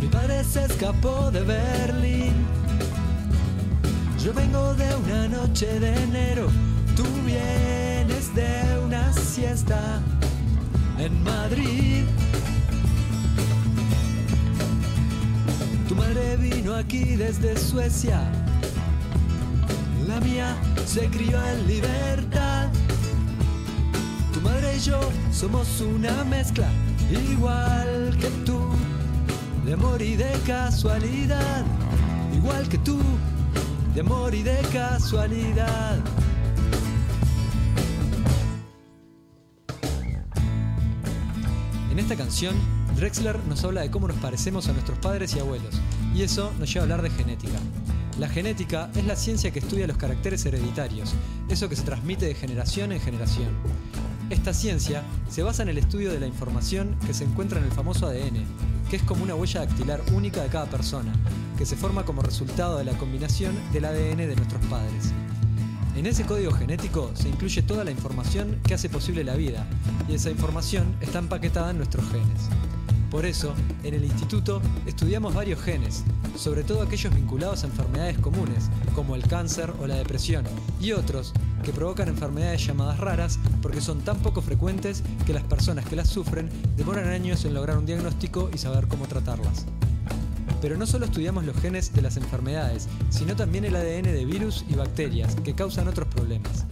Mi 0.00 0.06
padre 0.06 0.42
se 0.44 0.64
escapó 0.64 1.30
de 1.30 1.42
Berlín. 1.42 2.32
Yo 4.24 4.32
vengo 4.32 4.74
de 4.74 4.94
una 4.94 5.28
noche 5.28 5.78
de 5.78 5.94
enero, 6.04 6.48
tú 6.96 7.04
de 8.34 8.78
una 8.84 9.12
siesta 9.12 10.00
en 10.98 11.22
Madrid. 11.22 12.04
Tu 15.88 15.94
madre 15.94 16.36
vino 16.36 16.74
aquí 16.74 17.16
desde 17.16 17.56
Suecia, 17.56 18.20
la 20.06 20.20
mía 20.20 20.56
se 20.86 21.08
crió 21.08 21.38
en 21.46 21.66
libertad. 21.66 22.68
Tu 24.32 24.40
madre 24.40 24.76
y 24.76 24.80
yo 24.80 25.00
somos 25.32 25.80
una 25.80 26.24
mezcla, 26.24 26.68
igual 27.10 28.16
que 28.20 28.28
tú, 28.44 28.60
de 29.64 29.74
amor 29.74 30.02
y 30.02 30.16
de 30.16 30.32
casualidad, 30.46 31.64
igual 32.34 32.68
que 32.68 32.78
tú 32.78 32.98
de 33.94 34.00
amor 34.00 34.34
y 34.34 34.42
de 34.42 34.58
casualidad. 34.72 36.13
Esta 42.04 42.16
canción, 42.16 42.54
Drexler 42.96 43.38
nos 43.46 43.64
habla 43.64 43.80
de 43.80 43.90
cómo 43.90 44.06
nos 44.06 44.18
parecemos 44.18 44.68
a 44.68 44.74
nuestros 44.74 44.98
padres 44.98 45.34
y 45.34 45.38
abuelos, 45.38 45.74
y 46.14 46.20
eso 46.20 46.52
nos 46.58 46.70
lleva 46.70 46.82
a 46.82 46.84
hablar 46.84 47.00
de 47.00 47.08
genética. 47.08 47.58
La 48.18 48.28
genética 48.28 48.90
es 48.94 49.06
la 49.06 49.16
ciencia 49.16 49.50
que 49.52 49.60
estudia 49.60 49.86
los 49.86 49.96
caracteres 49.96 50.44
hereditarios, 50.44 51.14
eso 51.48 51.66
que 51.70 51.76
se 51.76 51.82
transmite 51.82 52.26
de 52.26 52.34
generación 52.34 52.92
en 52.92 53.00
generación. 53.00 53.48
Esta 54.28 54.52
ciencia 54.52 55.02
se 55.30 55.42
basa 55.42 55.62
en 55.62 55.70
el 55.70 55.78
estudio 55.78 56.12
de 56.12 56.20
la 56.20 56.26
información 56.26 56.94
que 57.06 57.14
se 57.14 57.24
encuentra 57.24 57.58
en 57.58 57.64
el 57.64 57.72
famoso 57.72 58.06
ADN, 58.06 58.44
que 58.90 58.96
es 58.96 59.02
como 59.02 59.24
una 59.24 59.34
huella 59.34 59.60
dactilar 59.60 60.02
única 60.12 60.42
de 60.42 60.50
cada 60.50 60.66
persona, 60.66 61.14
que 61.56 61.64
se 61.64 61.74
forma 61.74 62.04
como 62.04 62.20
resultado 62.20 62.76
de 62.76 62.84
la 62.84 62.98
combinación 62.98 63.54
del 63.72 63.86
ADN 63.86 64.18
de 64.18 64.36
nuestros 64.36 64.62
padres. 64.66 65.10
En 65.96 66.06
ese 66.06 66.24
código 66.24 66.50
genético 66.50 67.12
se 67.14 67.28
incluye 67.28 67.62
toda 67.62 67.84
la 67.84 67.92
información 67.92 68.58
que 68.66 68.74
hace 68.74 68.88
posible 68.88 69.22
la 69.22 69.36
vida, 69.36 69.64
y 70.08 70.14
esa 70.14 70.28
información 70.28 70.96
está 71.00 71.20
empaquetada 71.20 71.70
en 71.70 71.76
nuestros 71.76 72.04
genes. 72.10 72.48
Por 73.12 73.24
eso, 73.26 73.54
en 73.84 73.94
el 73.94 74.04
instituto 74.04 74.60
estudiamos 74.86 75.34
varios 75.34 75.62
genes, 75.62 76.02
sobre 76.36 76.64
todo 76.64 76.82
aquellos 76.82 77.14
vinculados 77.14 77.62
a 77.62 77.68
enfermedades 77.68 78.18
comunes, 78.18 78.70
como 78.92 79.14
el 79.14 79.22
cáncer 79.28 79.72
o 79.80 79.86
la 79.86 79.94
depresión, 79.94 80.44
y 80.80 80.90
otros 80.90 81.32
que 81.62 81.72
provocan 81.72 82.08
enfermedades 82.08 82.66
llamadas 82.66 82.98
raras 82.98 83.38
porque 83.62 83.80
son 83.80 84.00
tan 84.00 84.18
poco 84.18 84.42
frecuentes 84.42 85.04
que 85.26 85.32
las 85.32 85.44
personas 85.44 85.84
que 85.86 85.94
las 85.94 86.08
sufren 86.08 86.50
demoran 86.76 87.06
años 87.08 87.44
en 87.44 87.54
lograr 87.54 87.78
un 87.78 87.86
diagnóstico 87.86 88.50
y 88.52 88.58
saber 88.58 88.88
cómo 88.88 89.06
tratarlas. 89.06 89.64
Pero 90.64 90.78
no 90.78 90.86
solo 90.86 91.04
estudiamos 91.04 91.44
los 91.44 91.58
genes 91.58 91.92
de 91.92 92.00
las 92.00 92.16
enfermedades, 92.16 92.88
sino 93.10 93.36
también 93.36 93.66
el 93.66 93.76
ADN 93.76 94.04
de 94.04 94.24
virus 94.24 94.64
y 94.66 94.74
bacterias 94.74 95.34
que 95.44 95.54
causan 95.54 95.88
otros 95.88 96.08
problemas. 96.08 96.64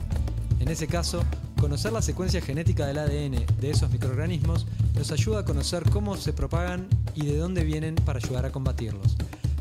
En 0.61 0.69
ese 0.69 0.87
caso, 0.87 1.23
conocer 1.61 1.93
la 1.93 2.01
secuencia 2.01 2.41
genética 2.41 2.87
del 2.87 2.97
ADN 2.97 3.45
de 3.61 3.71
esos 3.71 3.91
microorganismos 3.91 4.67
nos 4.95 5.13
ayuda 5.13 5.41
a 5.41 5.45
conocer 5.45 5.83
cómo 5.91 6.17
se 6.17 6.33
propagan 6.33 6.89
y 7.15 7.27
de 7.27 7.37
dónde 7.37 7.65
vienen 7.65 7.95
para 7.97 8.19
ayudar 8.19 8.47
a 8.47 8.51
combatirlos. 8.51 9.15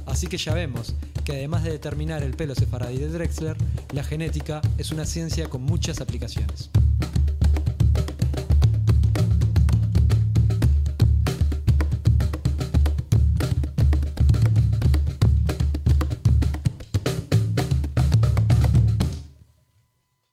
Así 0.06 0.28
que 0.28 0.38
ya 0.38 0.54
vemos 0.54 0.96
que 1.26 1.34
además 1.34 1.66
de 1.66 1.72
determinar 1.72 2.24
el 2.24 2.34
pelo 2.34 2.56
sefaradí 2.56 3.00
de 3.00 3.10
Drexler, 3.10 3.58
la 3.92 4.06
genética 4.06 4.62
es 4.78 4.94
una 4.94 5.06
ciencia 5.06 5.50
con 5.50 5.62
muchas 5.62 6.00
aplicaciones. 6.00 6.70